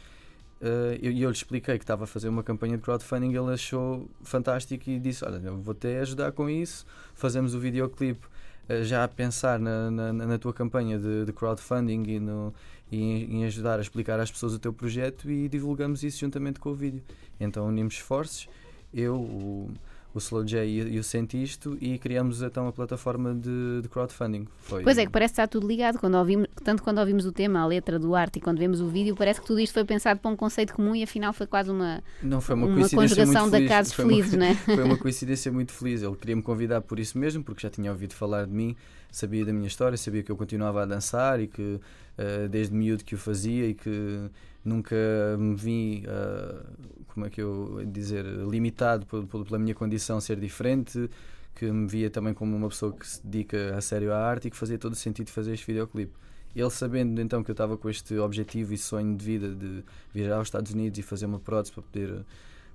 Uh, 0.62 0.94
eu, 1.02 1.12
eu 1.12 1.30
lhe 1.30 1.36
expliquei 1.36 1.76
que 1.80 1.84
estava 1.84 2.04
a 2.04 2.08
fazer 2.08 2.30
uma 2.30 2.44
campanha 2.44 2.78
de 2.78 2.84
crowdfunding, 2.84 3.36
ele 3.36 3.52
achou 3.52 4.08
fantástico 4.22 4.90
e 4.92 5.00
disse: 5.00 5.26
Olha, 5.26 5.42
eu 5.44 5.58
vou 5.58 5.72
até 5.72 6.00
ajudar 6.02 6.32
com 6.34 6.48
isso. 6.48 6.86
Fazemos 7.16 7.56
o 7.56 7.60
videoclipe 7.60 8.24
uh, 8.70 8.84
já 8.84 9.04
a 9.04 9.08
pensar 9.08 9.60
na, 9.60 9.90
na, 9.90 10.14
na 10.14 10.38
tua 10.38 10.54
campanha 10.54 11.00
de, 11.00 11.26
de 11.26 11.34
crowdfunding 11.34 12.04
e, 12.08 12.20
no, 12.20 12.54
e 12.92 13.02
em, 13.02 13.38
em, 13.38 13.46
ajudar 13.46 13.80
a 13.80 13.82
explicar 13.82 14.20
às 14.20 14.30
pessoas 14.30 14.54
o 14.54 14.60
teu 14.60 14.72
projeto 14.72 15.32
e 15.32 15.50
divulgamos 15.50 16.04
isso 16.04 16.20
juntamente 16.20 16.60
com 16.60 16.70
o 16.70 16.76
vídeo. 16.76 17.02
Então 17.40 17.68
unimos 17.68 17.96
esforços, 17.96 18.48
eu, 18.94 19.16
o, 19.16 19.72
o 20.14 20.18
Slow 20.18 20.44
J 20.44 20.66
e, 20.66 21.00
o 21.00 21.04
Sentisto 21.04 21.78
e 21.80 21.98
criamos 21.98 22.42
então 22.42 22.68
a 22.68 22.72
plataforma 22.72 23.34
de, 23.34 23.82
de 23.82 23.88
crowdfunding. 23.90 24.48
Foi... 24.60 24.84
Pois 24.84 24.98
é, 24.98 25.06
que 25.06 25.12
parece 25.12 25.34
estar 25.34 25.48
tudo 25.48 25.68
ligado. 25.68 26.00
Quando 26.00 26.16
ouvimos, 26.16 26.48
tanto 26.64 26.84
quando 26.84 27.00
ouvimos 27.00 27.26
o 27.26 27.32
tema, 27.32 27.62
a 27.62 27.66
letra 27.66 27.98
do 27.98 28.14
arte 28.14 28.38
e 28.38 28.42
quando 28.42 28.60
vemos 28.60 28.82
o 28.82 28.88
vídeo, 28.88 29.16
parece 29.16 29.40
que 29.40 29.48
tudo 29.48 29.60
isto 29.60 29.74
foi 29.74 29.86
pensado 29.86 30.20
para 30.20 30.30
um 30.30 30.36
conceito 30.36 30.74
comum 30.74 30.96
e 30.96 31.04
afinal 31.04 31.32
foi 31.32 31.48
quase 31.48 31.72
uma, 31.72 32.04
Não, 32.22 32.42
foi 32.42 32.56
uma, 32.56 32.68
uma 32.68 32.90
conjugação 32.90 33.50
de 33.50 33.66
acasos 33.66 33.94
felizes, 33.94 34.34
não 34.34 34.46
é? 34.46 34.56
Foi 34.82 34.84
uma 34.84 34.98
coincidência 34.98 35.52
muito 35.52 35.72
feliz. 35.72 36.02
Ele 36.02 36.16
queria 36.16 36.36
me 36.36 36.42
convidar 36.42 36.82
por 36.82 37.00
isso 37.00 37.18
mesmo, 37.18 37.44
porque 37.44 37.62
já 37.62 37.70
tinha 37.70 37.92
ouvido 37.92 38.14
falar 38.14 38.46
de 38.46 38.52
mim, 38.52 38.76
sabia 39.12 39.46
da 39.46 39.54
minha 39.54 39.68
história, 39.68 39.98
sabia 39.98 40.24
que 40.24 40.32
eu 40.32 40.38
continuava 40.38 40.84
a 40.84 40.86
dançar 40.86 41.40
e 41.40 41.48
que 41.48 41.62
uh, 41.62 42.50
desde 42.50 42.74
miúdo 42.74 43.04
que 43.04 43.16
o 43.16 43.18
fazia 43.18 43.68
e 43.68 43.74
que 43.74 44.30
nunca 44.64 44.96
me 45.38 45.56
vi, 45.56 46.04
uh, 46.08 47.04
como 47.08 47.26
é 47.26 47.30
que 47.30 47.42
eu 47.42 47.84
dizer, 47.86 48.26
limitado 48.26 49.06
por, 49.06 49.26
por, 49.26 49.46
pela 49.46 49.60
minha 49.60 49.76
condição 49.76 50.20
ser 50.22 50.40
diferente, 50.40 51.10
que 51.56 51.70
me 51.72 51.88
via 51.88 52.10
também 52.10 52.34
como 52.34 52.56
uma 52.56 52.70
pessoa 52.70 52.94
que 52.94 53.08
se 53.08 53.26
dedica 53.26 53.76
a 53.76 53.82
sério 53.82 54.14
à 54.14 54.18
arte 54.18 54.48
e 54.48 54.52
que 54.52 54.58
fazia 54.58 54.78
todo 54.78 54.94
o 54.94 54.96
sentido 54.96 55.30
fazer 55.30 55.54
este 55.54 55.68
videoclipe. 55.68 56.14
Ele 56.56 56.70
sabendo 56.70 57.22
então 57.22 57.44
que 57.44 57.50
eu 57.50 57.54
estava 57.54 57.78
com 57.78 57.90
este 57.90 58.18
objetivo 58.18 58.74
e 58.74 58.78
sonho 58.78 59.16
de 59.16 59.24
vida 59.24 59.56
de 59.56 59.84
viajar 60.14 60.36
aos 60.36 60.48
Estados 60.48 60.72
Unidos 60.74 61.00
e 61.00 61.02
fazer 61.02 61.26
uma 61.26 61.40
prótese 61.40 61.74
para 61.74 61.84
poder 61.84 62.26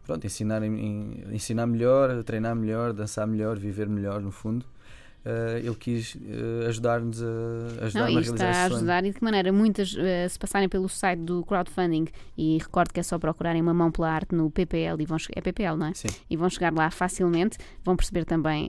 pronto, 0.05 0.25
ensinar, 0.25 0.63
ensinar 0.65 1.67
melhor, 1.67 2.23
treinar 2.25 2.55
melhor, 2.55 2.93
dançar 2.93 3.27
melhor, 3.27 3.59
viver 3.59 3.89
melhor 3.89 4.23
no 4.23 4.31
fundo, 4.31 4.65
uh, 5.27 5.59
ele 5.59 5.75
quis 5.75 6.15
uh, 6.15 6.69
ajudar-nos 6.69 7.21
a 7.23 7.27
ajudar 7.87 8.01
Não, 8.01 8.07
a 8.07 8.11
e 8.13 8.19
está 8.21 8.51
a 8.51 8.65
ajudar 8.67 9.05
e 9.05 9.11
de 9.11 9.19
que 9.19 9.25
maneira? 9.25 9.53
Muitas, 9.53 9.93
uh, 9.93 10.29
se 10.29 10.39
passarem 10.39 10.69
pelo 10.69 10.89
site 10.89 11.21
do 11.21 11.45
crowdfunding 11.45 12.07
e 12.39 12.59
recordo 12.59 12.93
que 12.93 13.01
é 13.01 13.03
só 13.03 13.19
procurarem 13.19 13.61
uma 13.61 13.75
mão 13.75 13.91
pela 13.91 14.11
arte 14.11 14.35
no 14.35 14.51
PPL 14.51 15.03
e 15.03 15.07
vão 15.07 15.17
é 15.35 15.41
PPL, 15.41 15.77
não 15.77 15.87
é? 15.87 15.95
Sim. 15.95 16.09
E 16.31 16.37
vão 16.37 16.49
chegar 16.49 16.73
lá 16.73 16.91
facilmente, 16.91 17.59
vão 17.85 17.97
perceber 17.97 18.25
também 18.25 18.69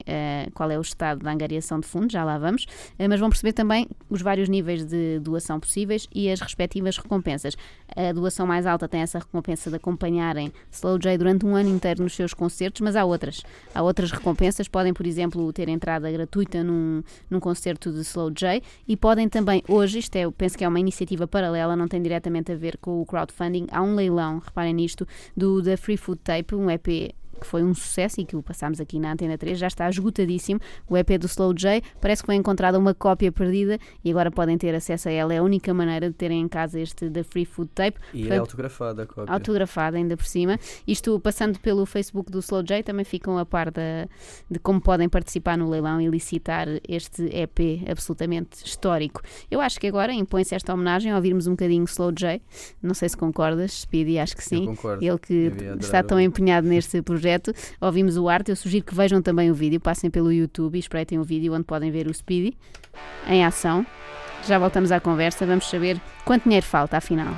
qual 0.54 0.72
é 0.72 0.78
o 0.78 0.82
estado 0.82 1.24
da 1.24 1.32
angariação 1.32 1.80
de 1.80 1.86
fundos, 1.86 2.14
já 2.14 2.24
lá 2.24 2.38
vamos, 2.38 2.66
mas 2.98 3.20
vão 3.20 3.30
perceber 3.30 3.54
também 3.54 3.88
os 4.10 4.22
vários 4.22 4.50
níveis 4.50 4.86
de 4.86 5.20
doação 5.20 5.60
possíveis 5.60 6.08
e 6.16 6.30
as 6.32 6.40
respectivas 6.40 6.98
recompensas. 6.98 7.56
A 7.96 8.12
doação 8.14 8.48
mais 8.48 8.66
alta 8.66 8.88
tem 8.88 9.02
essa 9.02 9.20
recompensa 9.20 9.70
de 9.70 9.76
acompanharem 9.76 10.52
Slow 10.72 10.98
J 10.98 11.18
durante 11.18 11.46
um 11.46 11.56
ano 11.56 11.70
inteiro 11.70 12.02
nos 12.02 12.16
seus 12.16 12.34
concertos, 12.34 12.82
mas 12.82 12.96
há 12.96 13.04
outras. 13.04 13.44
Há 13.76 13.82
outras 13.84 14.12
recompensas, 14.12 14.68
podem, 14.68 14.94
por 14.94 15.06
exemplo, 15.06 15.52
ter 15.52 15.68
entrada 15.68 16.10
gratuita 16.12 16.47
num, 16.56 17.04
num 17.30 17.40
concerto 17.40 17.92
de 17.92 18.02
Slow 18.02 18.32
J. 18.32 18.62
E 18.88 18.96
podem 18.96 19.28
também, 19.28 19.64
hoje, 19.68 20.00
isto 20.00 20.16
é, 20.16 20.22
eu 20.22 20.32
penso 20.32 20.58
que 20.58 20.64
é 20.64 20.68
uma 20.68 20.80
iniciativa 20.80 21.28
paralela, 21.28 21.76
não 21.76 21.88
tem 21.88 22.02
diretamente 22.02 22.52
a 22.52 22.56
ver 22.56 22.78
com 22.78 23.02
o 23.02 23.06
crowdfunding, 23.06 23.68
há 23.72 23.82
um 23.82 23.96
leilão, 23.96 24.40
reparem 24.40 24.74
nisto, 24.74 25.08
do 25.36 25.62
The 25.62 25.78
Free 25.78 25.98
Food 25.98 26.22
Tape, 26.24 26.56
um 26.56 26.70
EP 26.70 27.14
que 27.38 27.46
foi 27.48 27.64
um 27.64 27.74
sucesso 27.74 28.20
e 28.22 28.26
que 28.26 28.36
o 28.36 28.42
passámos 28.44 28.80
aqui 28.80 29.00
na 29.00 29.12
Antena 29.14 29.38
3, 29.38 29.58
já 29.58 29.68
está 29.68 29.90
esgotadíssimo. 29.90 30.60
O 30.90 30.98
EP 30.98 31.18
do 31.20 31.28
Slow 31.28 31.54
J 31.54 31.82
parece 32.02 32.22
que 32.22 32.26
foi 32.28 32.36
encontrada 32.36 32.78
uma 32.80 32.94
cópia 32.94 33.32
perdida 33.32 33.78
e 34.04 34.10
agora 34.12 34.32
podem 34.32 34.58
ter 34.58 34.74
acesso 34.74 35.10
a 35.10 35.12
ela. 35.12 35.34
É 35.34 35.38
a 35.38 35.44
única 35.44 35.74
maneira 35.74 36.08
de 36.10 36.16
terem 36.16 36.42
em 36.42 36.48
casa 36.48 36.80
este 36.80 37.10
The 37.10 37.24
Free 37.24 37.46
Food 37.46 37.70
Tape. 37.76 38.00
E 38.14 38.20
é 38.20 38.22
Portanto, 38.22 38.40
autografada 38.42 39.04
a 39.04 39.06
cópia. 39.06 39.34
autografada 39.34 39.98
ainda 39.98 40.18
por 40.18 40.26
cima. 40.26 40.58
Isto 40.88 41.20
passando 41.20 41.60
pelo 41.60 41.86
Facebook 41.86 42.32
do 42.32 42.40
Slow 42.40 42.64
J, 42.64 42.82
também 42.84 43.06
ficam 43.06 43.38
a 43.38 43.46
par 43.46 43.70
da- 43.72 44.08
de 44.50 44.60
como 44.60 44.82
podem 44.82 45.08
participar 45.10 45.58
no 45.58 45.70
leilão 45.70 46.00
e 46.02 46.08
licitar 46.08 46.68
este 46.88 47.24
EP 47.36 47.84
absolutamente 47.90 48.66
histórico. 48.66 49.22
Eu 49.52 49.62
acho 49.62 49.80
que 49.80 49.88
agora 49.88 50.12
impõe-se 50.14 50.56
esta 50.56 50.74
homenagem 50.74 51.12
a 51.12 51.16
ouvirmos 51.16 51.46
um 51.48 51.52
bocadinho 51.52 51.84
Slow 51.86 52.12
J. 52.12 52.42
Não 52.82 52.94
sei 52.94 53.10
se 53.10 53.18
concordas, 53.18 53.82
Speedy, 53.82 54.18
acho 54.20 54.36
que 54.36 54.44
sim. 54.44 54.68
Ele 55.02 55.18
que 55.20 55.52
está 55.80 56.02
tão 56.04 56.20
empenhado 56.20 56.68
neste 56.68 57.02
projeto. 57.02 57.27
Ouvimos 57.82 58.18
o 58.18 58.30
arte. 58.30 58.50
Eu 58.50 58.56
sugiro 58.56 58.86
que 58.86 58.96
vejam 58.96 59.22
também 59.22 59.52
o 59.52 59.54
vídeo. 59.54 59.80
Passem 59.80 60.10
pelo 60.10 60.32
YouTube 60.32 60.76
e 60.76 60.80
espreitem 60.80 61.20
o 61.20 61.24
vídeo 61.24 61.54
onde 61.54 61.64
podem 61.64 61.92
ver 61.92 62.08
o 62.08 62.14
Speedy 62.14 62.58
em 63.28 63.46
ação. 63.46 63.86
Já 64.48 64.58
voltamos 64.58 64.92
à 64.92 65.00
conversa. 65.00 65.46
Vamos 65.46 65.70
saber 65.70 66.00
quanto 66.24 66.44
dinheiro 66.44 66.66
falta, 66.66 66.98
afinal. 66.98 67.36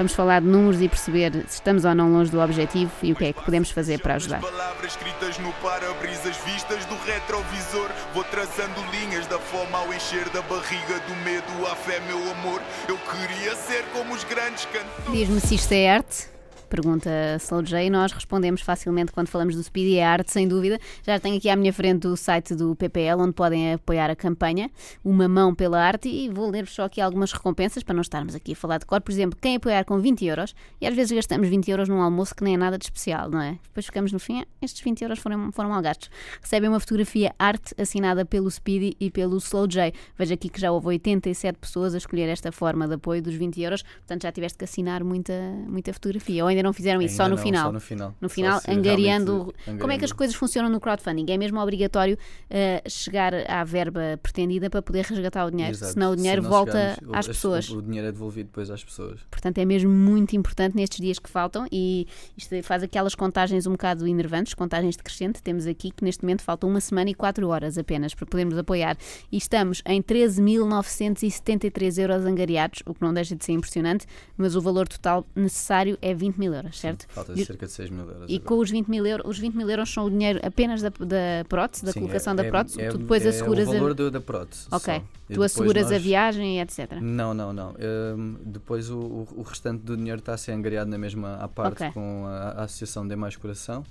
Vamos 0.00 0.14
falar 0.14 0.40
de 0.40 0.46
números 0.46 0.80
e 0.80 0.88
perceber 0.88 1.30
se 1.46 1.56
estamos 1.56 1.84
ou 1.84 1.94
não 1.94 2.10
longe 2.10 2.30
do 2.30 2.40
objetivo 2.40 2.90
e 3.02 3.12
o 3.12 3.14
que 3.14 3.26
é 3.26 3.32
que 3.34 3.44
podemos 3.44 3.70
fazer 3.70 4.00
para 4.00 4.14
ajudar. 4.14 4.40
Palavras 4.40 4.92
escritas 4.92 5.38
no 5.38 5.52
para-brisas 5.54 6.38
vistas 6.46 6.86
do 6.86 6.94
retrovisor. 7.04 7.90
Vou 8.14 8.24
traçando 8.24 8.80
linhas 8.92 9.26
da 9.26 9.38
fome 9.38 9.74
ao 9.74 9.92
encher 9.92 10.26
da 10.30 10.40
barriga 10.40 10.98
do 11.06 11.14
medo. 11.22 11.66
A 11.70 11.76
fé, 11.76 12.00
meu 12.06 12.18
amor. 12.32 12.62
Eu 12.88 12.96
queria 12.96 13.54
ser 13.54 13.84
como 13.92 14.14
os 14.14 14.24
grandes 14.24 14.64
cantores. 14.64 15.12
Diz-me 15.12 15.38
se 15.38 15.56
isto 15.56 15.72
é 15.72 15.90
arte. 15.90 16.39
Pergunta 16.70 17.10
Slow 17.40 17.62
J 17.62 17.90
nós 17.90 18.12
respondemos 18.12 18.60
facilmente 18.60 19.10
quando 19.10 19.26
falamos 19.26 19.56
do 19.56 19.62
Speedy. 19.62 19.96
É 19.96 20.04
arte, 20.04 20.30
sem 20.30 20.46
dúvida. 20.46 20.78
Já 21.04 21.18
tenho 21.18 21.36
aqui 21.36 21.48
à 21.50 21.56
minha 21.56 21.72
frente 21.72 22.06
o 22.06 22.16
site 22.16 22.54
do 22.54 22.76
PPL, 22.76 23.20
onde 23.20 23.32
podem 23.32 23.74
apoiar 23.74 24.08
a 24.08 24.14
campanha. 24.14 24.70
Uma 25.04 25.26
mão 25.26 25.52
pela 25.52 25.82
arte. 25.82 26.08
E 26.08 26.28
vou 26.28 26.48
ler-vos 26.48 26.72
só 26.72 26.84
aqui 26.84 27.00
algumas 27.00 27.32
recompensas 27.32 27.82
para 27.82 27.94
não 27.94 28.02
estarmos 28.02 28.36
aqui 28.36 28.52
a 28.52 28.56
falar 28.56 28.78
de 28.78 28.86
cor. 28.86 29.00
Por 29.00 29.10
exemplo, 29.10 29.36
quem 29.42 29.56
apoiar 29.56 29.84
com 29.84 29.98
20 29.98 30.24
euros, 30.24 30.54
e 30.80 30.86
às 30.86 30.94
vezes 30.94 31.10
gastamos 31.10 31.48
20 31.48 31.68
euros 31.72 31.88
num 31.88 32.00
almoço 32.00 32.34
que 32.34 32.44
nem 32.44 32.54
é 32.54 32.56
nada 32.56 32.78
de 32.78 32.84
especial, 32.84 33.28
não 33.28 33.42
é? 33.42 33.58
Depois 33.64 33.86
ficamos 33.86 34.12
no 34.12 34.20
fim, 34.20 34.40
"Ah, 34.40 34.46
estes 34.62 34.80
20 34.80 35.02
euros 35.02 35.18
foram, 35.18 35.50
foram 35.50 35.70
mal 35.70 35.82
gastos. 35.82 36.08
Recebem 36.40 36.68
uma 36.68 36.78
fotografia 36.78 37.34
arte 37.36 37.74
assinada 37.76 38.24
pelo 38.24 38.48
Speedy 38.48 38.96
e 39.00 39.10
pelo 39.10 39.38
Slow 39.38 39.66
J. 39.66 39.92
Veja 40.16 40.34
aqui 40.34 40.48
que 40.48 40.60
já 40.60 40.70
houve 40.70 40.86
87 40.86 41.58
pessoas 41.58 41.94
a 41.94 41.98
escolher 41.98 42.28
esta 42.28 42.52
forma 42.52 42.86
de 42.86 42.94
apoio 42.94 43.20
dos 43.20 43.34
20 43.34 43.60
euros, 43.60 43.82
portanto 43.82 44.22
já 44.22 44.30
tiveste 44.30 44.56
que 44.56 44.64
assinar 44.64 45.02
muita, 45.02 45.32
muita 45.66 45.92
fotografia. 45.92 46.44
Ou 46.44 46.48
ainda 46.48 46.59
não 46.62 46.72
fizeram 46.72 47.00
isso, 47.02 47.14
Ainda 47.14 47.24
só 47.24 47.28
no 47.30 47.36
não, 47.36 47.42
final. 47.42 47.66
Só 47.66 47.72
no 47.72 47.80
final. 47.80 48.14
No 48.20 48.28
final, 48.28 48.60
se 48.60 48.70
angariando. 48.70 49.54
Como 49.78 49.92
é 49.92 49.98
que 49.98 50.04
as 50.04 50.12
coisas 50.12 50.34
funcionam 50.36 50.70
no 50.70 50.80
crowdfunding? 50.80 51.26
É 51.32 51.36
mesmo 51.36 51.58
obrigatório 51.60 52.16
eh, 52.48 52.82
chegar 52.88 53.32
à 53.50 53.62
verba 53.64 54.18
pretendida 54.22 54.68
para 54.70 54.82
poder 54.82 55.04
resgatar 55.04 55.44
o 55.46 55.50
dinheiro, 55.50 55.72
Exato. 55.72 55.92
senão 55.92 56.08
o 56.10 56.12
Se 56.12 56.18
dinheiro 56.18 56.42
não 56.42 56.50
volta 56.50 56.72
chegarmos, 56.72 57.08
o- 57.08 57.12
às 57.12 57.18
as- 57.20 57.26
pessoas. 57.26 57.70
O, 57.70 57.78
o 57.78 57.82
dinheiro 57.82 58.08
é 58.08 58.12
devolvido 58.12 58.46
depois 58.48 58.70
às 58.70 58.82
pessoas. 58.84 59.20
Portanto, 59.30 59.58
é 59.58 59.64
mesmo 59.64 59.90
muito 59.90 60.34
importante 60.36 60.76
nestes 60.76 61.00
dias 61.00 61.18
que 61.18 61.28
faltam 61.30 61.66
e 61.70 62.06
isto 62.36 62.54
faz 62.62 62.82
aquelas 62.82 63.14
contagens 63.14 63.66
um 63.66 63.72
bocado 63.72 64.06
enervantes, 64.06 64.54
contagens 64.54 64.96
decrescente. 64.96 65.42
Temos 65.42 65.66
aqui 65.66 65.90
que 65.90 66.04
neste 66.04 66.22
momento 66.24 66.42
faltam 66.42 66.68
uma 66.68 66.80
semana 66.80 67.10
e 67.10 67.14
quatro 67.14 67.48
horas 67.48 67.78
apenas 67.78 68.14
para 68.14 68.26
podermos 68.26 68.56
apoiar. 68.58 68.96
E 69.30 69.36
estamos 69.36 69.82
em 69.86 70.02
13.973 70.02 71.98
euros 71.98 72.24
angariados, 72.26 72.82
o 72.86 72.94
que 72.94 73.02
não 73.02 73.12
deixa 73.12 73.34
de 73.36 73.44
ser 73.44 73.52
impressionante, 73.52 74.06
mas 74.36 74.54
o 74.56 74.60
valor 74.60 74.88
total 74.88 75.26
necessário 75.34 75.98
é 76.00 76.14
20 76.14 76.36
mil 76.36 76.49
euros, 76.54 76.78
certo? 76.78 77.06
Falta 77.08 77.32
E- 77.34 77.44
cerca 77.44 77.66
de 77.66 77.72
6 77.72 77.90
mil 77.90 78.00
euros. 78.08 78.24
E 78.28 78.34
agora. 78.36 78.48
com 78.48 78.58
os 78.58 78.70
20 78.70 78.88
mil 78.88 79.06
euros, 79.06 79.26
os 79.30 79.38
20 79.38 79.54
mil 79.54 79.68
euros 79.70 79.92
são 79.92 80.04
o 80.06 80.10
dinheiro 80.10 80.40
apenas 80.42 80.82
da, 80.82 80.88
da 80.88 81.44
prótese, 81.48 81.84
da 81.84 81.92
Sim, 81.92 82.00
colocação 82.00 82.32
é- 82.32 82.36
da 82.36 82.44
é- 82.44 82.50
prótese, 82.50 82.80
é- 82.80 82.88
tu 82.90 82.98
depois 82.98 83.24
é 83.24 83.28
asseguras 83.30 83.68
o 83.68 83.70
a. 83.70 83.74
valor 83.74 83.94
do- 83.94 84.10
da 84.10 84.20
prótese. 84.20 84.66
Ok. 84.70 84.94
só. 84.94 85.34
Tu 85.34 85.42
asseguras 85.42 85.86
a 85.86 85.90
nós- 85.92 86.02
viagem 86.02 86.58
e 86.58 86.60
etc. 86.60 86.92
Não, 87.00 87.32
não, 87.32 87.52
não. 87.52 87.74
Hum, 88.16 88.36
depois 88.44 88.90
o, 88.90 88.98
o- 88.98 89.42
restante 89.46 89.82
do 89.84 89.96
dinheiro 89.96 90.18
está 90.18 90.34
a 90.34 90.36
ser 90.36 90.52
angariado 90.52 90.90
na 90.90 90.98
mesma 90.98 91.36
à 91.36 91.46
parte 91.48 91.82
Ok. 91.84 91.90
com 91.92 92.26
a, 92.26 92.48
a 92.50 92.64
Associação 92.64 93.06
Dê 93.06 93.14
Mais 93.16 93.36
Coração 93.36 93.84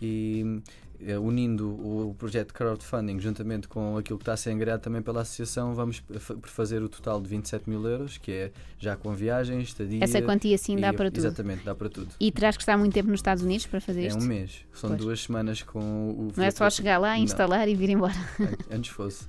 e 0.00 0.60
eh, 0.91 0.91
unindo 1.20 1.68
o, 1.68 2.14
projeto 2.18 2.48
de 2.48 2.54
crowdfunding 2.54 3.18
juntamente 3.20 3.66
com 3.68 3.96
aquilo 3.96 4.18
que 4.18 4.22
está 4.22 4.32
a 4.34 4.36
ser 4.36 4.50
angariado 4.50 4.82
também 4.82 5.02
pela 5.02 5.22
Associação, 5.22 5.74
vamos 5.74 6.02
fa- 6.18 6.36
fazer 6.42 6.82
o 6.82 6.88
total 6.88 7.20
de 7.20 7.28
27 7.28 7.68
mil 7.68 7.84
euros, 7.86 8.18
que 8.18 8.30
é 8.30 8.50
já 8.78 8.96
com 8.96 9.12
viagens, 9.14 9.68
estadia. 9.68 10.02
Essa 10.02 10.22
quantia 10.22 10.56
sim 10.58 10.76
dá 10.76 10.90
e- 10.90 10.96
para 10.96 11.10
tudo. 11.10 11.18
Exatamente, 11.26 11.64
dá 11.64 11.74
para 11.74 11.88
tudo. 11.88 12.08
E 12.20 12.30
terás 12.30 12.56
que 12.56 12.62
estar 12.62 12.76
muito 12.78 12.92
tempo 12.94 13.08
nos 13.10 13.18
Estados 13.18 13.42
Unidos 13.42 13.66
para 13.66 13.80
fazer 13.80 14.02
É 14.04 14.06
isto? 14.08 14.22
um 14.22 14.26
mês, 14.26 14.64
são 14.72 14.90
Pois. 14.90 15.00
duas 15.02 15.20
semanas 15.22 15.62
com 15.62 15.78
o. 15.80 16.32
Não 16.36 16.44
é 16.44 16.50
só 16.50 16.68
chegar 16.70 16.98
lá, 16.98 17.16
Não. 17.16 17.22
instalar 17.24 17.68
e 17.68 17.74
vir 17.74 17.90
embora. 17.90 18.14
An- 18.40 18.76
Antes 18.76 18.90
fosse. 18.90 19.26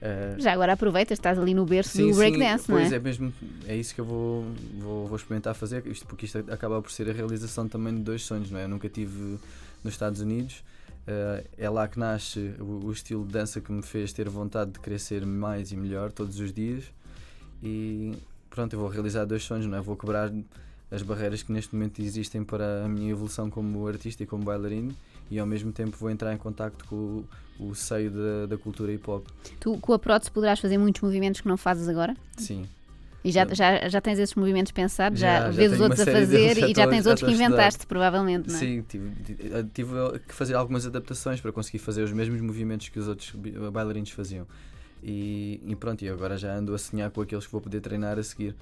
Eh, 0.00 0.36
Já 0.38 0.52
agora 0.52 0.74
aproveitas, 0.74 1.18
estás 1.18 1.36
ali 1.38 1.52
no 1.54 1.64
berço 1.66 1.90
Sim, 1.96 2.06
do 2.06 2.12
sim, 2.12 2.18
breakdance, 2.18 2.70
não 2.70 2.78
é? 2.78 2.82
pois 2.82 2.92
é 2.92 2.98
mesmo, 3.00 3.32
é 3.66 3.74
isso 3.76 3.92
que 3.92 4.00
eu 4.00 4.04
vou, 4.04 4.44
vou, 4.78 5.06
vou 5.08 5.16
experimentar 5.16 5.56
fazer, 5.56 5.84
isto, 5.88 6.06
porque 6.06 6.24
isto 6.24 6.38
acaba 6.52 6.80
por 6.80 6.92
ser 6.92 7.10
a 7.10 7.12
realização 7.12 7.66
também 7.66 7.92
de 7.96 8.02
dois 8.02 8.22
sonhos, 8.22 8.48
não 8.48 8.60
é? 8.60 8.64
Eu 8.64 8.68
nunca 8.68 8.88
tive 8.88 9.38
nos 9.82 9.94
Estados 9.94 10.20
Unidos, 10.20 10.62
eh, 10.62 10.77
é 11.56 11.70
lá 11.70 11.88
que 11.88 11.98
nasce 11.98 12.54
o, 12.58 12.86
o 12.86 12.92
estilo 12.92 13.24
de 13.26 13.32
dança 13.32 13.60
que 13.60 13.72
me 13.72 13.82
fez 13.82 14.12
ter 14.12 14.28
vontade 14.28 14.72
de 14.72 14.98
ser 14.98 15.24
mais 15.24 15.72
e 15.72 15.76
melhor 15.76 16.12
todos 16.12 16.38
os 16.38 16.52
dias 16.52 16.84
e 17.62 18.12
pronto, 18.50 18.72
eu 18.72 18.80
vou 18.80 18.88
realizar 18.88 19.24
dois 19.24 19.42
sonhos, 19.42 19.66
não 19.66 19.78
é? 19.78 19.80
Vou 19.80 19.96
quebrar 19.96 20.32
as 20.90 21.02
barreiras 21.02 21.42
que 21.42 21.52
neste 21.52 21.74
momento 21.74 22.00
existem 22.00 22.42
para 22.42 22.84
a 22.84 22.88
minha 22.88 23.10
evolução 23.10 23.50
como 23.50 23.86
artista 23.86 24.22
e 24.22 24.26
como 24.26 24.44
bailarino 24.44 24.94
e 25.30 25.38
ao 25.38 25.46
mesmo 25.46 25.72
tempo 25.72 25.96
vou 25.98 26.10
entrar 26.10 26.32
em 26.32 26.38
contacto 26.38 26.84
com 26.86 27.24
o, 27.58 27.68
o 27.70 27.74
seio 27.74 28.10
da, 28.10 28.46
da 28.46 28.58
cultura 28.58 28.92
hip 28.92 29.08
hop. 29.10 29.26
Tu 29.60 29.76
com 29.78 29.92
a 29.92 29.98
prótese 29.98 30.30
poderás 30.30 30.58
fazer 30.60 30.78
muitos 30.78 31.02
movimentos 31.02 31.40
que 31.40 31.48
não 31.48 31.56
fazes 31.56 31.88
agora? 31.88 32.16
Sim. 32.36 32.66
E 33.24 33.32
já, 33.32 33.46
já, 33.52 33.88
já 33.88 34.00
tens 34.00 34.18
esses 34.18 34.34
movimentos 34.34 34.70
pensados? 34.72 35.18
Já, 35.18 35.40
Já, 35.46 35.50
vês 35.50 35.72
os 35.72 35.80
outros 35.80 36.00
a 36.00 36.04
fazer 36.04 36.26
deles, 36.26 36.56
e 36.58 36.74
já 36.74 36.86
tens 36.86 37.06
outros 37.06 37.28
que 37.28 37.34
inventaste, 37.34 37.86
provavelmente, 37.86 38.48
não 38.48 38.56
é? 38.56 38.58
Sim, 38.60 38.84
tive, 38.88 39.10
tive- 39.24 39.64
tive 39.74 39.92
que 40.26 40.34
fazer 40.34 40.54
algumas 40.54 40.86
adaptações 40.86 41.40
para 41.40 41.50
conseguir 41.52 41.78
fazer 41.78 42.02
os 42.02 42.12
mesmos 42.12 42.40
movimentos 42.40 42.88
que 42.88 42.98
os 42.98 43.08
outros 43.08 43.30
bi- 43.32 43.50
bailarinos 43.72 44.10
faziam. 44.10 44.46
E, 45.02 45.60
e 45.66 45.76
pronto, 45.76 46.02
e 46.04 46.08
agora 46.08 46.36
já 46.36 46.54
ando 46.54 46.74
a 46.74 46.78
sonhar 46.78 47.10
com 47.10 47.20
aqueles 47.20 47.44
que 47.46 47.52
vou 47.52 47.60
poder 47.60 47.80
treinar 47.80 48.18
a 48.18 48.22
seguir. 48.22 48.54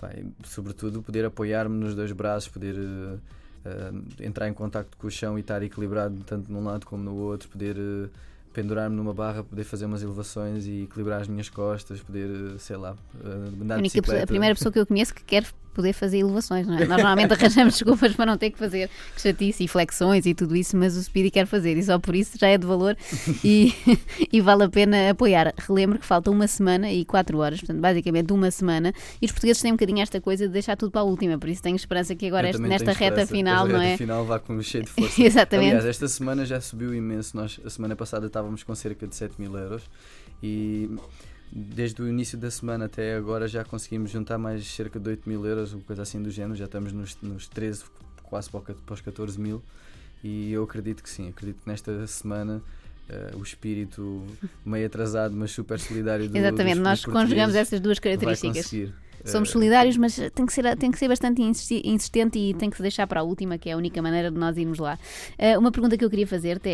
Vai, 0.00 0.24
sobretudo, 0.44 1.00
poder 1.02 1.24
apoiar-me 1.24 1.76
nos 1.76 1.94
dois 1.94 2.10
braços, 2.12 2.48
poder 2.48 2.74
eh, 2.76 3.16
eh, 3.64 4.26
entrar 4.26 4.48
em 4.48 4.52
contacto 4.52 4.96
com 4.96 5.06
o 5.06 5.10
chão 5.10 5.38
e 5.38 5.40
estar 5.42 5.62
equilibrado 5.62 6.16
tanto 6.26 6.50
num 6.52 6.64
lado 6.64 6.86
como 6.86 7.02
no 7.04 7.14
outro, 7.14 7.48
poder 7.48 7.76
eh, 7.78 8.08
pendurar-me 8.52 8.94
numa 8.96 9.14
barra, 9.14 9.42
poder 9.42 9.64
fazer 9.64 9.86
umas 9.86 10.02
elevações 10.02 10.66
e 10.66 10.82
equilibrar 10.82 11.20
as 11.20 11.28
minhas 11.28 11.48
costas, 11.48 12.00
poder, 12.00 12.28
eh, 12.54 12.58
sei 12.58 12.76
lá, 12.76 12.94
eh, 13.24 13.28
andar 13.62 13.76
A, 13.76 13.78
única 13.78 14.02
pessoa- 14.02 14.22
a 14.22 14.26
primeira 14.26 14.54
pessoa 14.54 14.72
que 14.72 14.78
eu 14.78 14.86
conheço 14.86 15.14
que 15.14 15.24
quer 15.24 15.44
poder 15.72 15.92
fazer 15.92 16.18
elevações, 16.18 16.66
não 16.66 16.74
é? 16.74 16.80
Nós 16.80 16.88
normalmente 16.88 17.32
arranjamos 17.32 17.74
desculpas 17.78 18.12
para 18.14 18.26
não 18.26 18.36
ter 18.38 18.50
que 18.50 18.58
fazer 18.58 18.88
que 19.14 19.20
chatice 19.20 19.64
e 19.64 19.68
flexões 19.68 20.26
e 20.26 20.34
tudo 20.34 20.54
isso, 20.56 20.76
mas 20.76 20.96
o 20.96 21.02
Speedy 21.02 21.30
quer 21.30 21.46
fazer 21.46 21.76
e 21.76 21.82
só 21.82 21.98
por 21.98 22.14
isso 22.14 22.38
já 22.38 22.48
é 22.48 22.58
de 22.58 22.66
valor 22.66 22.96
e, 23.44 23.74
e 24.32 24.40
vale 24.40 24.64
a 24.64 24.68
pena 24.68 25.10
apoiar. 25.10 25.52
Relembro 25.58 25.98
que 25.98 26.06
falta 26.06 26.30
uma 26.30 26.46
semana 26.46 26.90
e 26.90 27.04
quatro 27.04 27.38
horas, 27.38 27.60
portanto, 27.60 27.80
basicamente 27.80 28.32
uma 28.32 28.50
semana, 28.50 28.92
e 29.20 29.26
os 29.26 29.32
portugueses 29.32 29.62
têm 29.62 29.72
um 29.72 29.76
bocadinho 29.76 30.00
esta 30.00 30.20
coisa 30.20 30.46
de 30.46 30.52
deixar 30.52 30.76
tudo 30.76 30.90
para 30.90 31.00
a 31.00 31.04
última, 31.04 31.38
por 31.38 31.48
isso 31.48 31.62
tenho 31.62 31.76
esperança 31.76 32.14
que 32.14 32.26
agora 32.26 32.50
este- 32.50 32.62
nesta 32.62 32.92
reta 32.92 33.26
final, 33.26 33.66
não 33.66 33.80
é? 33.80 33.96
final 33.96 34.24
vá 34.24 34.38
com 34.38 34.60
cheio 34.62 34.84
de 34.84 34.90
força. 34.92 35.22
Exatamente. 35.22 35.70
Aliás, 35.70 35.86
esta 35.86 36.08
semana 36.08 36.44
já 36.44 36.60
subiu 36.60 36.94
imenso. 36.94 37.36
Nós, 37.36 37.60
a 37.64 37.70
semana 37.70 37.96
passada 37.96 38.26
estávamos 38.26 38.62
com 38.62 38.74
cerca 38.74 39.06
de 39.06 39.14
7 39.14 39.34
mil 39.40 39.56
euros 39.56 39.82
e 40.42 40.90
desde 41.54 42.00
o 42.00 42.08
início 42.08 42.38
da 42.38 42.50
semana 42.50 42.86
até 42.86 43.14
agora 43.14 43.46
já 43.46 43.62
conseguimos 43.62 44.10
juntar 44.10 44.38
mais 44.38 44.66
cerca 44.66 44.98
de 44.98 45.10
8 45.10 45.28
mil 45.28 45.44
euros, 45.44 45.74
uma 45.74 45.82
coisa 45.82 46.02
assim 46.02 46.22
do 46.22 46.30
género. 46.30 46.56
Já 46.56 46.64
estamos 46.64 46.92
nos, 46.92 47.16
nos 47.20 47.46
13, 47.46 47.84
quase 48.22 48.48
para 48.48 48.94
os 48.94 49.00
14 49.02 49.38
mil. 49.38 49.62
E 50.24 50.52
eu 50.52 50.64
acredito 50.64 51.02
que 51.02 51.10
sim, 51.10 51.28
acredito 51.28 51.62
que 51.62 51.68
nesta 51.68 52.06
semana 52.06 52.62
uh, 53.10 53.36
o 53.38 53.42
espírito 53.42 54.24
meio 54.64 54.86
atrasado, 54.86 55.34
mas 55.36 55.50
super 55.50 55.78
solidário 55.78 56.28
do 56.28 56.36
Exatamente, 56.38 56.80
nós 56.80 57.04
conjugamos 57.04 57.54
essas 57.54 57.80
duas 57.80 57.98
vai 57.98 58.16
características. 58.16 58.64
conseguir. 58.64 58.94
Somos 59.24 59.48
Uh, 59.50 59.52
solidários, 59.52 59.96
mas 59.96 60.16
tem 60.34 60.44
que, 60.46 60.52
ser, 60.52 60.76
tem 60.76 60.90
que 60.90 60.98
ser 60.98 61.08
bastante 61.08 61.40
insistente 61.42 62.38
e 62.38 62.54
tem 62.54 62.68
que 62.70 62.76
se 62.76 62.82
deixar 62.82 63.06
para 63.06 63.20
a 63.20 63.22
última, 63.22 63.58
que 63.58 63.68
é 63.70 63.72
a 63.72 63.76
única 63.76 64.00
maneira 64.02 64.30
de 64.30 64.38
nós 64.38 64.56
irmos 64.56 64.78
lá. 64.78 64.98
Uh, 65.38 65.58
uma 65.58 65.70
pergunta 65.72 65.96
que 65.96 66.04
eu 66.04 66.10
queria 66.10 66.26
fazer-te 66.26 66.68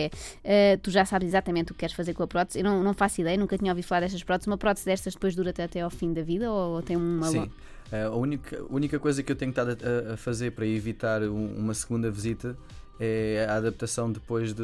é: 0.44 0.74
uh, 0.76 0.78
tu 0.82 0.90
já 0.90 1.04
sabes 1.04 1.28
exatamente 1.28 1.72
o 1.72 1.74
que 1.74 1.80
queres 1.80 1.94
fazer 1.94 2.14
com 2.14 2.22
a 2.22 2.26
prótese? 2.26 2.58
Eu 2.60 2.64
não, 2.64 2.82
não 2.82 2.94
faço 2.94 3.20
ideia, 3.20 3.36
nunca 3.36 3.56
tinha 3.58 3.70
ouvido 3.72 3.84
falar 3.84 4.00
destas 4.00 4.22
próteses. 4.22 4.46
Uma 4.46 4.58
prótese 4.58 4.86
destas 4.86 5.14
depois 5.14 5.34
dura 5.34 5.50
até, 5.50 5.64
até 5.64 5.80
ao 5.80 5.90
fim 5.90 6.12
da 6.12 6.22
vida 6.22 6.50
ou, 6.50 6.76
ou 6.76 6.82
tem 6.82 6.96
uma. 6.96 7.26
Sim. 7.28 7.40
lo- 7.40 7.50
Eh, 7.90 8.02
a 8.04 8.10
única, 8.10 8.58
a 8.60 8.64
única 8.74 8.98
coisa 8.98 9.22
que 9.22 9.32
eu 9.32 9.36
tenho 9.36 9.48
estado 9.48 9.70
a, 10.10 10.12
a 10.12 10.16
fazer 10.18 10.50
para 10.52 10.66
evitar 10.66 11.22
um- 11.22 11.54
uma 11.56 11.72
segunda 11.72 12.10
visita 12.10 12.54
é 13.00 13.46
a 13.48 13.56
adaptação 13.56 14.10
depois 14.10 14.52
de, 14.52 14.62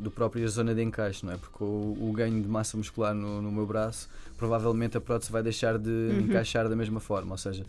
do 0.00 0.10
própria 0.10 0.46
zona 0.48 0.74
de 0.74 0.82
encaixe, 0.82 1.24
não 1.26 1.32
é? 1.32 1.36
Porque 1.36 1.62
o, 1.62 1.96
o 2.00 2.12
ganho 2.14 2.40
de 2.42 2.48
massa 2.48 2.76
muscular 2.76 3.14
no, 3.14 3.42
no 3.42 3.52
meu 3.52 3.66
braço, 3.66 4.08
provavelmente 4.38 4.96
a 4.96 5.00
prótese 5.00 5.30
vai 5.30 5.42
deixar 5.42 5.78
de 5.78 5.90
Uhum. 5.90 6.20
encaixar 6.20 6.68
da 6.68 6.76
mesma 6.76 7.00
forma, 7.00 7.32
ou 7.32 7.38
seja, 7.38 7.64